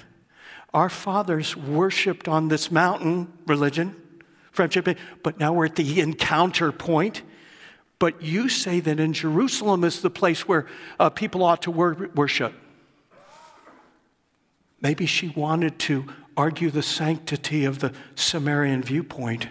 Our 0.72 0.88
fathers 0.88 1.56
worshiped 1.56 2.28
on 2.28 2.48
this 2.48 2.70
mountain 2.70 3.32
religion, 3.46 3.96
friendship, 4.52 4.88
but 5.22 5.38
now 5.38 5.52
we're 5.52 5.66
at 5.66 5.76
the 5.76 6.00
encounter 6.00 6.72
point. 6.72 7.22
But 7.98 8.22
you 8.22 8.48
say 8.48 8.80
that 8.80 8.98
in 8.98 9.12
Jerusalem 9.12 9.84
is 9.84 10.00
the 10.00 10.10
place 10.10 10.48
where 10.48 10.66
uh, 10.98 11.10
people 11.10 11.42
ought 11.42 11.62
to 11.62 11.70
wor- 11.70 12.10
worship. 12.14 12.54
Maybe 14.80 15.04
she 15.04 15.28
wanted 15.28 15.78
to 15.80 16.06
argue 16.36 16.70
the 16.70 16.82
sanctity 16.82 17.66
of 17.66 17.80
the 17.80 17.92
Samaritan 18.14 18.82
viewpoint. 18.82 19.48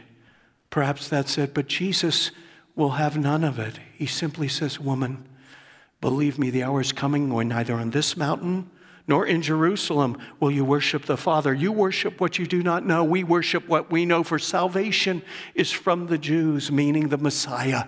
Perhaps 0.72 1.08
that's 1.08 1.38
it, 1.38 1.54
but 1.54 1.68
Jesus 1.68 2.32
will 2.76 2.92
have 2.92 3.18
none 3.18 3.44
of 3.44 3.60
it. 3.60 3.80
He 3.96 4.08
simply 4.08 4.48
says, 4.48 4.80
Woman, 4.80 5.28
Believe 6.02 6.40
me, 6.40 6.50
the 6.50 6.64
hour 6.64 6.82
is 6.82 6.92
coming 6.92 7.32
when 7.32 7.50
neither 7.50 7.76
on 7.76 7.90
this 7.92 8.16
mountain 8.16 8.70
nor 9.10 9.26
in 9.26 9.42
Jerusalem 9.42 10.18
will 10.40 10.52
you 10.52 10.64
worship 10.64 11.06
the 11.06 11.18
Father. 11.18 11.52
You 11.52 11.72
worship 11.72 12.22
what 12.22 12.38
you 12.38 12.46
do 12.46 12.62
not 12.62 12.86
know. 12.86 13.04
We 13.04 13.24
worship 13.24 13.68
what 13.68 13.92
we 13.92 14.06
know, 14.06 14.24
for 14.24 14.38
salvation 14.38 15.24
is 15.56 15.72
from 15.72 16.08
the 16.08 16.20
Jews, 16.20 16.72
meaning 16.72 17.10
the 17.10 17.18
Messiah. 17.18 17.86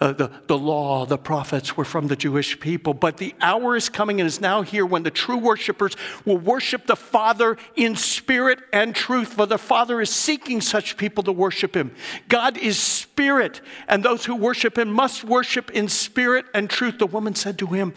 Uh, 0.00 0.12
the, 0.12 0.30
the 0.46 0.56
law, 0.56 1.04
the 1.04 1.18
prophets 1.18 1.76
were 1.76 1.84
from 1.84 2.06
the 2.06 2.14
Jewish 2.14 2.60
people. 2.60 2.94
But 2.94 3.16
the 3.16 3.34
hour 3.40 3.74
is 3.74 3.88
coming 3.88 4.20
and 4.20 4.28
is 4.28 4.40
now 4.40 4.62
here 4.62 4.86
when 4.86 5.02
the 5.02 5.10
true 5.10 5.38
worshipers 5.38 5.96
will 6.24 6.38
worship 6.38 6.86
the 6.86 6.94
Father 6.94 7.56
in 7.74 7.96
spirit 7.96 8.60
and 8.72 8.94
truth, 8.94 9.34
for 9.34 9.46
the 9.46 9.58
Father 9.58 10.00
is 10.00 10.10
seeking 10.10 10.60
such 10.60 10.96
people 10.96 11.24
to 11.24 11.32
worship 11.32 11.74
Him. 11.74 11.90
God 12.28 12.56
is 12.56 12.78
spirit, 12.78 13.60
and 13.88 14.04
those 14.04 14.24
who 14.24 14.36
worship 14.36 14.78
Him 14.78 14.92
must 14.92 15.24
worship 15.24 15.68
in 15.72 15.88
spirit 15.88 16.46
and 16.54 16.70
truth. 16.70 16.98
The 16.98 17.06
woman 17.06 17.34
said 17.34 17.58
to 17.58 17.66
him, 17.66 17.92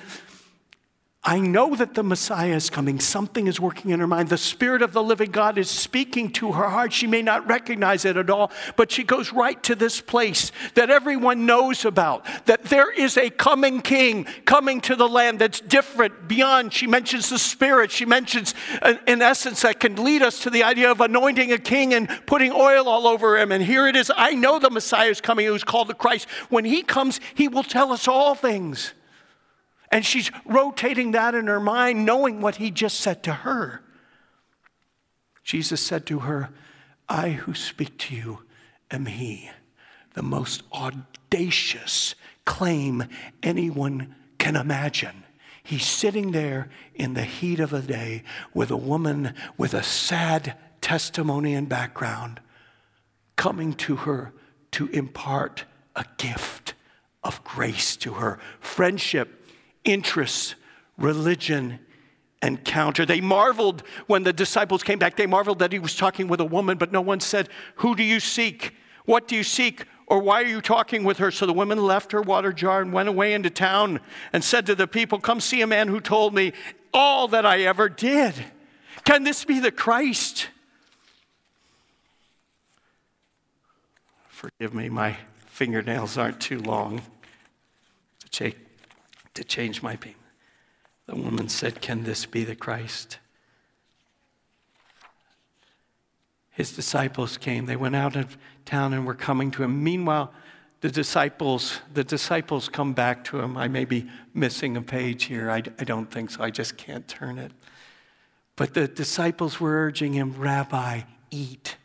I 1.24 1.40
know 1.40 1.76
that 1.76 1.94
the 1.94 2.02
Messiah 2.02 2.56
is 2.56 2.72
coming. 2.72 3.00
Something 3.00 3.46
is 3.46 3.60
working 3.60 3.92
in 3.92 4.00
her 4.00 4.08
mind. 4.08 4.30
The 4.30 4.40
Spirit 4.40 4.82
of 4.82 4.92
the 4.92 5.04
living 5.04 5.30
God 5.30 5.60
is 5.60 5.70
speaking 5.70 6.32
to 6.34 6.54
her 6.54 6.68
heart. 6.68 6.92
She 6.92 7.06
may 7.06 7.22
not 7.22 7.48
recognize 7.48 8.06
it 8.06 8.18
at 8.18 8.32
all, 8.32 8.52
but 8.76 8.92
she 8.92 9.04
goes 9.04 9.32
right 9.32 9.62
to 9.62 9.76
this 9.76 10.02
place 10.02 10.52
that 10.74 10.90
everyone 10.90 11.46
knows 11.46 11.86
about 11.86 12.26
that 12.48 12.64
there 12.64 12.92
is 12.92 13.18
a 13.18 13.30
coming 13.30 13.82
king 13.82 14.24
coming 14.46 14.82
to 14.82 14.96
the 14.96 15.08
land 15.08 15.38
that's 15.38 15.60
different, 15.60 16.28
beyond. 16.28 16.74
She 16.74 16.88
mentions 16.88 17.30
the 17.30 17.38
Spirit. 17.38 17.92
She 17.92 18.06
mentions, 18.06 18.56
uh, 18.82 18.96
in 19.06 19.22
essence, 19.22 19.62
that 19.62 19.80
can 19.80 20.04
lead 20.04 20.24
us 20.24 20.42
to 20.42 20.50
the 20.50 20.64
idea 20.64 20.90
of 20.90 21.02
anointing 21.02 21.52
a 21.52 21.60
king 21.60 21.94
and 21.94 22.10
putting 22.26 22.52
oil 22.52 22.90
all 22.90 23.06
over 23.06 23.38
him. 23.38 23.52
And 23.52 23.64
here 23.64 23.86
it 23.86 23.96
is 23.96 24.12
I 24.18 24.32
know 24.32 24.58
the 24.58 24.72
Messiah 24.72 25.10
is 25.10 25.22
coming, 25.22 25.46
who's 25.46 25.64
called 25.64 25.88
the 25.88 25.94
Christ. 25.94 26.28
When 26.50 26.66
he 26.66 26.82
comes, 26.82 27.20
he 27.36 27.48
will 27.48 27.62
tell 27.62 27.92
us 27.92 28.08
all 28.08 28.34
things. 28.34 28.96
And 29.92 30.06
she's 30.06 30.32
rotating 30.46 31.12
that 31.12 31.36
in 31.36 31.48
her 31.48 31.60
mind, 31.60 32.06
knowing 32.06 32.40
what 32.40 32.56
he 32.56 32.72
just 32.72 33.00
said 33.00 33.24
to 33.24 33.34
her. 33.34 33.82
Jesus 35.44 35.82
said 35.82 36.06
to 36.06 36.20
her, 36.20 36.50
I 37.10 37.32
who 37.32 37.54
speak 37.54 37.98
to 38.00 38.16
you 38.16 38.40
am 38.90 39.06
he, 39.06 39.50
the 40.14 40.24
most 40.24 40.64
audacious 40.72 42.16
claim 42.46 43.04
anyone 43.44 44.16
can 44.38 44.56
imagine. 44.56 45.24
He's 45.64 45.86
sitting 45.86 46.32
there 46.32 46.70
in 46.96 47.14
the 47.14 47.24
heat 47.24 47.60
of 47.60 47.70
the 47.70 47.82
day 47.82 48.24
with 48.54 48.72
a 48.72 48.78
woman 48.78 49.34
with 49.58 49.74
a 49.74 49.84
sad 49.84 50.58
testimony 50.80 51.54
and 51.54 51.70
background 51.70 52.40
coming 53.36 53.74
to 53.74 53.98
her 53.98 54.34
to 54.72 54.88
impart 54.90 55.66
a 55.96 56.06
gift 56.18 56.74
of 57.24 57.44
grace 57.44 57.96
to 57.98 58.14
her. 58.14 58.40
Friendship 58.60 59.41
interests, 59.84 60.56
religion, 60.98 61.80
encounter. 62.42 63.06
They 63.06 63.22
marveled 63.22 63.84
when 64.08 64.24
the 64.24 64.34
disciples 64.34 64.84
came 64.84 65.00
back. 65.00 65.16
They 65.16 65.28
marveled 65.28 65.60
that 65.60 65.72
he 65.72 65.80
was 65.80 65.96
talking 65.96 66.28
with 66.28 66.40
a 66.40 66.46
woman, 66.46 66.78
but 66.78 66.92
no 66.92 67.02
one 67.02 67.20
said, 67.20 67.50
Who 67.76 67.96
do 67.96 68.04
you 68.04 68.20
seek? 68.20 68.76
What 69.06 69.28
do 69.28 69.36
you 69.36 69.44
seek? 69.44 69.86
Or 70.08 70.20
why 70.20 70.42
are 70.42 70.46
you 70.46 70.62
talking 70.62 71.04
with 71.04 71.18
her? 71.20 71.32
So 71.32 71.46
the 71.46 71.54
woman 71.54 71.78
left 71.78 72.12
her 72.12 72.22
water 72.22 72.52
jar 72.52 72.82
and 72.82 72.92
went 72.92 73.10
away 73.10 73.34
into 73.34 73.50
town 73.50 74.02
and 74.34 74.44
said 74.44 74.66
to 74.66 74.76
the 74.76 74.88
people, 74.88 75.20
Come 75.20 75.40
see 75.40 75.62
a 75.62 75.68
man 75.68 75.88
who 75.88 76.02
told 76.02 76.34
me 76.34 76.54
all 76.94 77.28
that 77.30 77.46
I 77.46 77.62
ever 77.62 77.88
did. 77.88 78.34
Can 79.04 79.24
this 79.24 79.46
be 79.46 79.60
the 79.60 79.72
Christ? 79.72 80.50
Forgive 84.28 84.74
me, 84.74 84.90
my 84.90 85.18
fingernails 85.46 86.18
aren't 86.18 86.40
too 86.40 86.60
long 86.60 87.02
to 88.20 88.30
take 88.30 88.58
to 89.34 89.44
change 89.44 89.82
my 89.82 89.96
payment. 89.96 90.18
The 91.08 91.16
woman 91.16 91.50
said, 91.50 91.82
Can 91.82 92.04
this 92.04 92.26
be 92.26 92.44
the 92.44 92.56
Christ? 92.56 93.20
His 96.52 96.74
disciples 96.74 97.38
came. 97.38 97.66
They 97.66 97.76
went 97.76 97.96
out 97.96 98.16
of 98.16 98.38
town 98.66 98.94
and 98.94 99.06
were 99.06 99.16
coming 99.16 99.52
to 99.52 99.64
him. 99.64 99.84
Meanwhile, 99.84 100.34
the 100.82 100.90
disciples, 100.90 101.80
the 101.94 102.04
disciples 102.04 102.68
come 102.68 102.94
back 102.94 103.24
to 103.26 103.40
him. 103.40 103.56
I 103.56 103.68
may 103.68 103.86
be 103.86 104.10
missing 104.34 104.76
a 104.76 104.82
page 104.82 105.26
here. 105.26 105.50
I, 105.50 105.58
I 105.80 105.84
don't 105.84 106.12
think 106.12 106.32
so. 106.32 106.44
I 106.44 106.50
just 106.50 106.78
can't 106.78 107.08
turn 107.08 107.38
it. 107.38 107.52
But 108.56 108.74
the 108.74 108.88
disciples 108.88 109.60
were 109.60 109.86
urging 109.86 110.14
him, 110.14 110.34
Rabbi, 110.34 111.02
eat. 111.30 111.78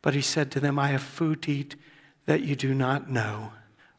But 0.00 0.14
he 0.14 0.20
said 0.20 0.50
to 0.52 0.60
them, 0.60 0.78
I 0.78 0.88
have 0.88 1.02
food 1.02 1.42
to 1.42 1.52
eat 1.52 1.76
that 2.26 2.42
you 2.42 2.54
do 2.54 2.74
not 2.74 3.10
know 3.10 3.52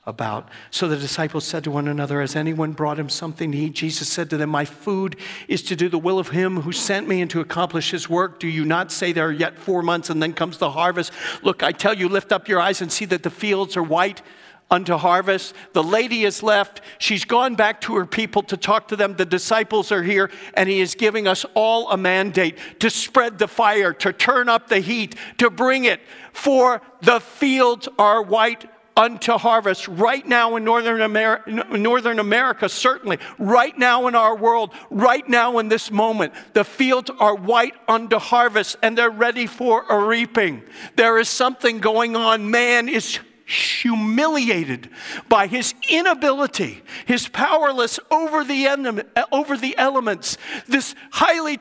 about. 0.08 0.50
So 0.70 0.88
the 0.88 0.98
disciples 0.98 1.46
said 1.46 1.64
to 1.64 1.72
one 1.72 1.88
another, 1.88 2.22
Has 2.22 2.36
anyone 2.36 2.74
brought 2.74 3.00
him 3.00 3.10
something 3.10 3.52
to 3.52 3.58
eat? 3.58 3.74
Jesus 3.74 4.08
said 4.08 4.30
to 4.30 4.38
them, 4.38 4.50
My 4.50 4.66
food 4.66 5.16
is 5.48 5.64
to 5.64 5.76
do 5.76 5.90
the 5.90 5.98
will 5.98 6.20
of 6.20 6.30
him 6.30 6.62
who 6.62 6.72
sent 6.72 7.08
me 7.08 7.22
and 7.22 7.32
to 7.32 7.42
accomplish 7.42 7.92
his 7.92 8.10
work. 8.10 8.40
Do 8.40 8.48
you 8.48 8.66
not 8.66 8.92
say 8.92 9.12
there 9.12 9.28
are 9.28 9.32
yet 9.32 9.58
four 9.58 9.82
months 9.82 10.10
and 10.10 10.22
then 10.22 10.34
comes 10.34 10.58
the 10.58 10.72
harvest? 10.72 11.12
Look, 11.42 11.64
I 11.64 11.72
tell 11.72 11.94
you, 11.94 12.08
lift 12.08 12.32
up 12.32 12.48
your 12.48 12.60
eyes 12.60 12.82
and 12.82 12.92
see 12.92 13.06
that 13.06 13.24
the 13.24 13.30
fields 13.32 13.76
are 13.76 13.84
white 13.84 14.22
unto 14.70 14.96
harvest. 14.96 15.54
The 15.74 15.84
lady 15.84 16.24
is 16.24 16.42
left. 16.42 16.82
She's 16.98 17.26
gone 17.26 17.56
back 17.56 17.82
to 17.82 17.96
her 17.96 18.06
people 18.06 18.44
to 18.44 18.58
talk 18.58 18.88
to 18.90 18.96
them. 18.96 19.16
The 19.16 19.26
disciples 19.26 19.92
are 19.92 20.04
here, 20.04 20.32
and 20.54 20.68
he 20.68 20.82
is 20.82 20.96
giving 20.96 21.28
us 21.28 21.46
all 21.54 21.90
a 21.92 21.98
mandate 21.98 22.58
to 22.80 22.90
spread 22.90 23.38
the 23.38 23.48
fire, 23.48 23.94
to 23.94 24.14
turn 24.14 24.50
up 24.50 24.68
the 24.68 24.80
heat, 24.80 25.16
to 25.38 25.50
bring 25.50 25.86
it. 25.86 26.02
For 26.34 26.82
the 27.02 27.20
fields 27.20 27.88
are 27.98 28.22
white 28.22 28.66
unto 28.98 29.34
harvest 29.34 29.88
right 29.88 30.26
now 30.26 30.56
in 30.56 30.64
Northern 30.64 31.02
America, 31.02 31.50
Northern 31.50 32.20
America, 32.20 32.70
certainly, 32.70 33.20
right 33.38 33.78
now 33.78 34.08
in 34.08 34.16
our 34.16 34.36
world, 34.36 34.72
right 34.90 35.28
now 35.28 35.60
in 35.60 35.68
this 35.68 35.92
moment. 35.92 36.34
The 36.54 36.64
fields 36.64 37.12
are 37.20 37.36
white 37.36 37.76
unto 37.88 38.18
harvest 38.18 38.78
and 38.82 38.98
they're 38.98 39.10
ready 39.10 39.48
for 39.48 39.84
a 39.90 40.00
reaping. 40.06 40.64
There 40.96 41.20
is 41.20 41.28
something 41.28 41.80
going 41.80 42.16
on. 42.16 42.50
Man 42.50 42.88
is 42.88 43.20
humiliated 43.46 44.90
by 45.30 45.48
his 45.48 45.76
inability, 45.90 46.82
his 47.06 47.28
powerless 47.28 48.00
over 48.10 48.44
the, 48.44 48.66
enemy, 48.66 49.04
over 49.32 49.56
the 49.56 49.78
elements, 49.78 50.38
this 50.68 50.96
highly 51.12 51.56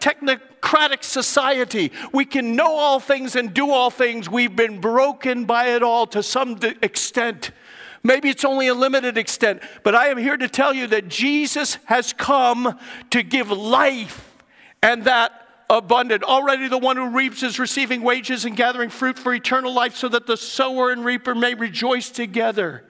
technocratic 0.64 1.04
society. 1.04 1.92
We 2.12 2.24
can 2.24 2.56
know 2.56 2.76
all 2.76 3.00
things 3.00 3.36
and 3.36 3.52
do 3.52 3.70
all 3.70 3.90
things. 3.90 4.28
We've 4.28 4.54
been 4.54 4.80
broken 4.80 5.44
by 5.44 5.68
it 5.74 5.82
all 5.82 6.06
to 6.08 6.22
some 6.22 6.58
extent. 6.82 7.50
Maybe 8.02 8.28
it's 8.28 8.44
only 8.44 8.68
a 8.68 8.74
limited 8.74 9.16
extent, 9.16 9.62
but 9.82 9.94
I 9.94 10.08
am 10.08 10.18
here 10.18 10.36
to 10.36 10.48
tell 10.48 10.74
you 10.74 10.86
that 10.88 11.08
Jesus 11.08 11.78
has 11.86 12.12
come 12.12 12.78
to 13.10 13.22
give 13.22 13.50
life 13.50 14.36
and 14.82 15.04
that 15.04 15.32
abundant. 15.70 16.22
Already 16.22 16.68
the 16.68 16.76
one 16.76 16.98
who 16.98 17.08
reaps 17.08 17.42
is 17.42 17.58
receiving 17.58 18.02
wages 18.02 18.44
and 18.44 18.54
gathering 18.54 18.90
fruit 18.90 19.18
for 19.18 19.32
eternal 19.32 19.72
life, 19.72 19.96
so 19.96 20.10
that 20.10 20.26
the 20.26 20.36
sower 20.36 20.90
and 20.90 21.02
reaper 21.02 21.34
may 21.34 21.54
rejoice 21.54 22.10
together. 22.10 22.84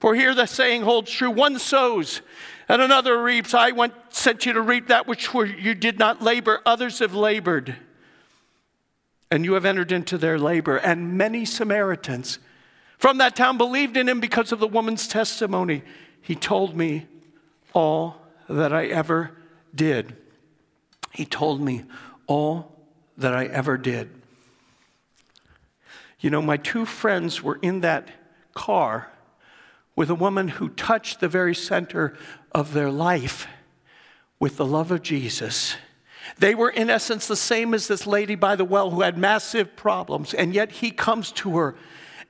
For 0.00 0.16
here 0.16 0.34
the 0.34 0.46
saying 0.46 0.82
holds 0.82 1.10
true 1.10 1.30
one 1.30 1.60
sows 1.60 2.20
and 2.68 2.82
another 2.82 3.22
reaps. 3.22 3.54
I 3.54 3.70
went, 3.70 3.94
sent 4.18 4.44
you 4.44 4.52
to 4.52 4.60
reap 4.60 4.88
that 4.88 5.06
which 5.06 5.32
you 5.32 5.74
did 5.74 5.98
not 5.98 6.20
labor, 6.20 6.60
others 6.66 6.98
have 6.98 7.14
labored. 7.14 7.76
And 9.30 9.44
you 9.44 9.54
have 9.54 9.64
entered 9.64 9.92
into 9.92 10.18
their 10.18 10.38
labor. 10.38 10.76
And 10.76 11.16
many 11.16 11.44
Samaritans 11.44 12.38
from 12.98 13.18
that 13.18 13.36
town 13.36 13.58
believed 13.58 13.96
in 13.96 14.08
him 14.08 14.20
because 14.20 14.52
of 14.52 14.58
the 14.58 14.66
woman's 14.66 15.06
testimony. 15.06 15.82
He 16.20 16.34
told 16.34 16.76
me 16.76 17.06
all 17.72 18.20
that 18.48 18.72
I 18.72 18.86
ever 18.86 19.30
did. 19.74 20.16
He 21.12 21.24
told 21.24 21.60
me 21.60 21.84
all 22.26 22.76
that 23.16 23.34
I 23.34 23.46
ever 23.46 23.76
did. 23.76 24.10
You 26.20 26.30
know, 26.30 26.42
my 26.42 26.56
two 26.56 26.84
friends 26.84 27.42
were 27.42 27.58
in 27.62 27.80
that 27.80 28.08
car 28.54 29.12
with 29.94 30.10
a 30.10 30.14
woman 30.14 30.48
who 30.48 30.68
touched 30.70 31.20
the 31.20 31.28
very 31.28 31.54
center 31.54 32.16
of 32.52 32.72
their 32.72 32.90
life 32.90 33.46
with 34.40 34.56
the 34.56 34.66
love 34.66 34.90
of 34.90 35.02
Jesus. 35.02 35.76
They 36.38 36.54
were, 36.54 36.70
in 36.70 36.90
essence, 36.90 37.26
the 37.26 37.36
same 37.36 37.74
as 37.74 37.88
this 37.88 38.06
lady 38.06 38.34
by 38.34 38.54
the 38.56 38.64
well 38.64 38.90
who 38.90 39.00
had 39.00 39.18
massive 39.18 39.76
problems, 39.76 40.34
and 40.34 40.54
yet 40.54 40.70
he 40.70 40.90
comes 40.90 41.32
to 41.32 41.56
her. 41.56 41.74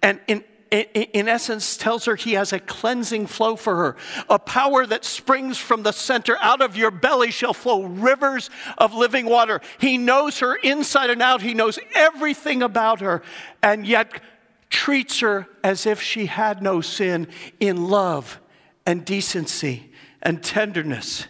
And 0.03 0.21
in 0.27 0.45
in 0.71 1.29
essence, 1.29 1.77
tells 1.77 2.05
her 2.05 2.15
he 2.15 2.35
has 2.35 2.53
a 2.53 2.61
cleansing 2.61 3.27
flow 3.27 3.57
for 3.57 3.77
her. 3.77 3.97
A 4.29 4.39
power 4.39 4.85
that 4.87 5.05
springs 5.05 5.57
from 5.57 5.83
the 5.83 5.93
center. 5.93 6.37
Out 6.41 6.61
of 6.61 6.77
your 6.77 6.91
belly 6.91 7.31
shall 7.31 7.55
flow 7.55 7.85
rivers 7.85 8.51
of 8.77 8.93
living 8.93 9.27
water. 9.27 9.61
He 9.79 9.97
knows 9.97 10.41
her 10.41 10.57
inside 10.57 11.11
and 11.11 11.23
out. 11.23 11.41
He 11.41 11.55
knows 11.55 11.79
everything 11.95 12.63
about 12.63 13.01
her, 13.01 13.23
and 13.63 13.87
yet 13.87 14.21
treats 14.69 15.21
her 15.21 15.47
as 15.65 15.87
if 15.87 16.03
she 16.03 16.27
had 16.27 16.63
no 16.63 16.83
sin 16.83 17.29
in 17.59 17.89
love 17.89 18.39
and 18.85 19.05
decency 19.05 19.91
and 20.23 20.43
tenderness 20.43 21.27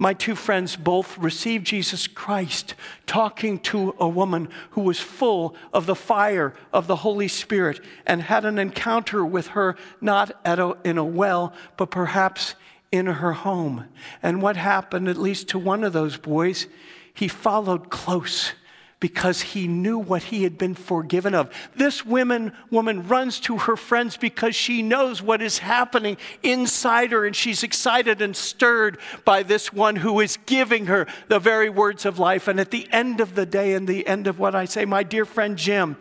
my 0.00 0.14
two 0.14 0.34
friends 0.34 0.76
both 0.76 1.18
received 1.18 1.66
Jesus 1.66 2.06
Christ, 2.06 2.74
talking 3.06 3.58
to 3.58 3.94
a 4.00 4.08
woman 4.08 4.48
who 4.70 4.80
was 4.80 4.98
full 4.98 5.54
of 5.74 5.84
the 5.84 5.94
fire 5.94 6.54
of 6.72 6.86
the 6.86 6.96
Holy 6.96 7.28
Spirit 7.28 7.80
and 8.06 8.22
had 8.22 8.46
an 8.46 8.58
encounter 8.58 9.26
with 9.26 9.48
her, 9.48 9.76
not 10.00 10.30
a, 10.46 10.74
in 10.84 10.96
a 10.96 11.04
well, 11.04 11.52
but 11.76 11.90
perhaps 11.90 12.54
in 12.90 13.04
her 13.04 13.32
home. 13.34 13.84
And 14.22 14.40
what 14.40 14.56
happened, 14.56 15.06
at 15.06 15.18
least 15.18 15.48
to 15.48 15.58
one 15.58 15.84
of 15.84 15.92
those 15.92 16.16
boys, 16.16 16.66
he 17.12 17.28
followed 17.28 17.90
close 17.90 18.54
because 19.00 19.40
he 19.40 19.66
knew 19.66 19.98
what 19.98 20.24
he 20.24 20.44
had 20.44 20.58
been 20.58 20.74
forgiven 20.74 21.34
of. 21.34 21.50
This 21.74 22.04
woman, 22.04 22.52
woman 22.70 23.08
runs 23.08 23.40
to 23.40 23.56
her 23.58 23.76
friends 23.76 24.18
because 24.18 24.54
she 24.54 24.82
knows 24.82 25.22
what 25.22 25.40
is 25.40 25.58
happening 25.58 26.18
inside 26.42 27.12
her 27.12 27.26
and 27.26 27.34
she's 27.34 27.62
excited 27.62 28.20
and 28.20 28.36
stirred 28.36 28.98
by 29.24 29.42
this 29.42 29.72
one 29.72 29.96
who 29.96 30.20
is 30.20 30.36
giving 30.44 30.86
her 30.86 31.06
the 31.28 31.38
very 31.38 31.70
words 31.70 32.04
of 32.04 32.18
life. 32.18 32.46
And 32.46 32.60
at 32.60 32.70
the 32.70 32.86
end 32.92 33.20
of 33.20 33.34
the 33.34 33.46
day 33.46 33.72
and 33.72 33.88
the 33.88 34.06
end 34.06 34.26
of 34.26 34.38
what 34.38 34.54
I 34.54 34.66
say, 34.66 34.84
my 34.84 35.02
dear 35.02 35.24
friend 35.24 35.56
Jim, 35.56 35.96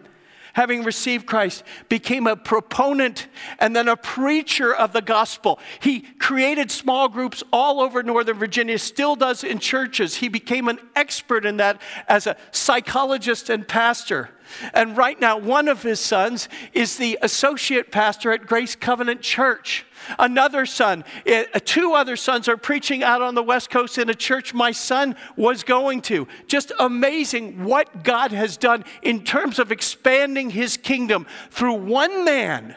having 0.60 0.84
received 0.84 1.26
Christ, 1.26 1.64
became 1.88 2.28
a 2.28 2.36
proponent 2.36 3.28
and 3.60 3.74
then 3.74 3.88
a 3.88 3.96
preacher 3.96 4.76
of 4.76 4.92
the 4.92 5.02
gospel. 5.02 5.58
He 5.80 6.02
created 6.02 6.70
small 6.70 7.08
groups 7.08 7.42
all 7.54 7.80
over 7.80 8.04
Northern 8.04 8.38
Virginia, 8.38 8.78
still 8.78 9.16
does 9.16 9.46
in 9.46 9.60
churches. 9.60 10.18
He 10.18 10.28
became 10.28 10.68
an 10.68 10.80
expert 10.98 11.46
in 11.46 11.56
that 11.58 11.82
as 12.10 12.28
a 12.28 12.36
psychologist 12.52 13.50
and 13.50 13.66
pastor. 13.66 14.32
And 14.74 14.98
right 14.98 15.18
now, 15.18 15.38
one 15.38 15.70
of 15.70 15.84
his 15.84 16.02
sons 16.02 16.50
is 16.74 16.98
the 16.98 17.18
associate 17.22 17.90
pastor 17.90 18.34
at 18.34 18.46
Grace 18.46 18.76
Covenant 18.76 19.22
Church. 19.22 19.86
Another 20.18 20.66
son, 20.66 21.04
eh, 21.26 21.46
two 21.66 21.94
other 21.94 22.16
sons 22.16 22.48
are 22.48 22.58
preaching 22.58 23.04
out 23.04 23.22
on 23.22 23.36
the 23.36 23.44
West 23.44 23.70
Coast 23.70 23.98
in 23.98 24.10
a 24.10 24.16
church 24.16 24.54
my 24.54 24.72
son 24.72 25.16
was 25.36 25.64
going 25.64 26.02
to. 26.04 26.28
Just 26.48 26.72
amazing 26.80 27.64
what 27.64 28.04
God 28.04 28.32
has 28.32 28.58
done 28.58 28.86
in 29.02 29.24
terms 29.24 29.60
of 29.60 29.72
expanding 29.72 30.50
his 30.50 30.78
kingdom 30.78 31.26
through 31.52 31.76
one 31.76 32.26
man 32.26 32.76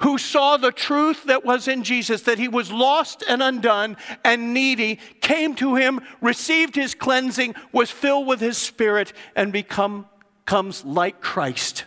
who 0.00 0.18
saw 0.18 0.56
the 0.56 0.72
truth 0.72 1.24
that 1.24 1.44
was 1.44 1.66
in 1.66 1.82
Jesus, 1.82 2.22
that 2.22 2.38
he 2.38 2.48
was 2.48 2.70
lost 2.70 3.24
and 3.28 3.42
undone 3.42 3.96
and 4.24 4.52
needy, 4.52 4.98
came 5.20 5.54
to 5.56 5.76
him, 5.76 6.00
received 6.20 6.74
his 6.76 6.94
cleansing, 6.94 7.54
was 7.72 7.90
filled 7.90 8.26
with 8.26 8.40
his 8.40 8.58
spirit, 8.58 9.12
and 9.34 9.52
become 9.52 10.06
comes 10.44 10.82
like 10.82 11.20
Christ, 11.20 11.84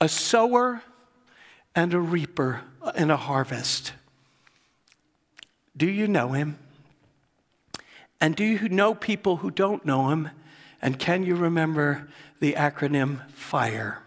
a 0.00 0.08
sower 0.08 0.80
and 1.74 1.92
a 1.92 2.00
reaper 2.00 2.62
in 2.94 3.10
a 3.10 3.16
harvest. 3.16 3.92
Do 5.76 5.88
you 5.88 6.06
know 6.06 6.32
him? 6.32 6.58
And 8.20 8.36
do 8.36 8.44
you 8.44 8.68
know 8.68 8.94
people 8.94 9.38
who 9.38 9.50
don't 9.50 9.84
know 9.84 10.10
him? 10.10 10.30
And 10.80 10.98
can 10.98 11.24
you 11.24 11.34
remember 11.34 12.08
the 12.40 12.52
acronym 12.52 13.28
FIRE? 13.30 14.02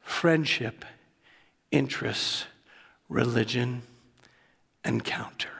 Friendship, 0.00 0.84
interests, 1.70 2.44
religion, 3.08 3.82
encounter. 4.84 5.50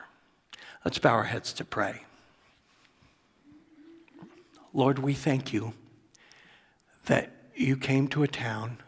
Let's 0.84 0.98
bow 0.98 1.10
our 1.10 1.24
heads 1.24 1.52
to 1.54 1.64
pray. 1.64 2.04
Lord, 4.72 4.98
we 5.00 5.14
thank 5.14 5.52
you 5.52 5.74
that 7.06 7.32
you 7.54 7.76
came 7.76 8.08
to 8.08 8.22
a 8.22 8.28
town 8.28 8.78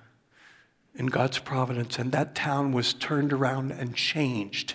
in 0.94 1.06
God's 1.06 1.38
providence, 1.38 1.98
and 1.98 2.12
that 2.12 2.34
town 2.34 2.72
was 2.72 2.92
turned 2.94 3.32
around 3.32 3.72
and 3.72 3.94
changed. 3.94 4.74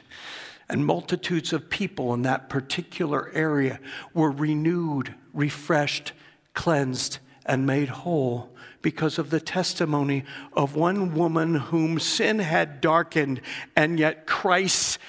And 0.70 0.86
multitudes 0.86 1.54
of 1.54 1.70
people 1.70 2.14
in 2.14 2.24
that 2.24 2.50
particular 2.50 3.32
area 3.34 3.80
were 4.14 4.32
renewed, 4.32 5.14
refreshed, 5.34 6.14
cleansed, 6.54 7.20
and 7.46 7.66
made 7.66 7.90
whole 7.90 8.50
because 8.82 9.18
of 9.18 9.30
the 9.30 9.40
testimony 9.40 10.24
of 10.54 10.76
one 10.76 11.16
woman 11.16 11.56
whom 11.56 12.00
sin 12.00 12.40
had 12.40 12.82
darkened, 12.82 13.42
and 13.76 14.00
yet 14.00 14.28
Christ's 14.28 15.00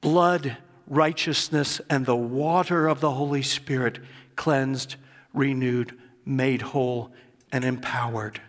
blood, 0.00 0.56
righteousness, 0.86 1.80
and 1.90 2.06
the 2.06 2.16
water 2.16 2.86
of 2.88 3.00
the 3.00 3.12
Holy 3.12 3.42
Spirit 3.42 3.98
cleansed, 4.36 4.96
renewed, 5.34 5.96
made 6.24 6.62
whole, 6.62 7.12
and 7.52 7.64
empowered. 7.64 8.40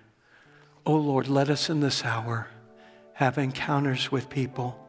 Oh 0.88 0.96
Lord, 0.96 1.28
let 1.28 1.50
us 1.50 1.70
in 1.70 1.82
this 1.82 2.06
hour 2.06 2.48
have 3.12 3.38
encounters 3.38 4.10
with 4.10 4.30
people. 4.30 4.80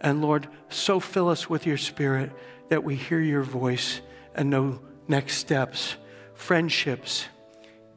And 0.00 0.22
Lord, 0.22 0.46
so 0.68 1.00
fill 1.00 1.28
us 1.28 1.50
with 1.50 1.66
your 1.66 1.76
spirit 1.76 2.30
that 2.68 2.84
we 2.84 2.94
hear 2.94 3.18
your 3.18 3.42
voice 3.42 4.00
and 4.36 4.48
know 4.48 4.78
next 5.08 5.38
steps, 5.38 5.96
friendships, 6.34 7.26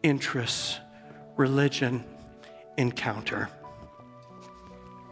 interests, 0.01 0.79
religion, 1.37 2.03
encounter. 2.75 3.49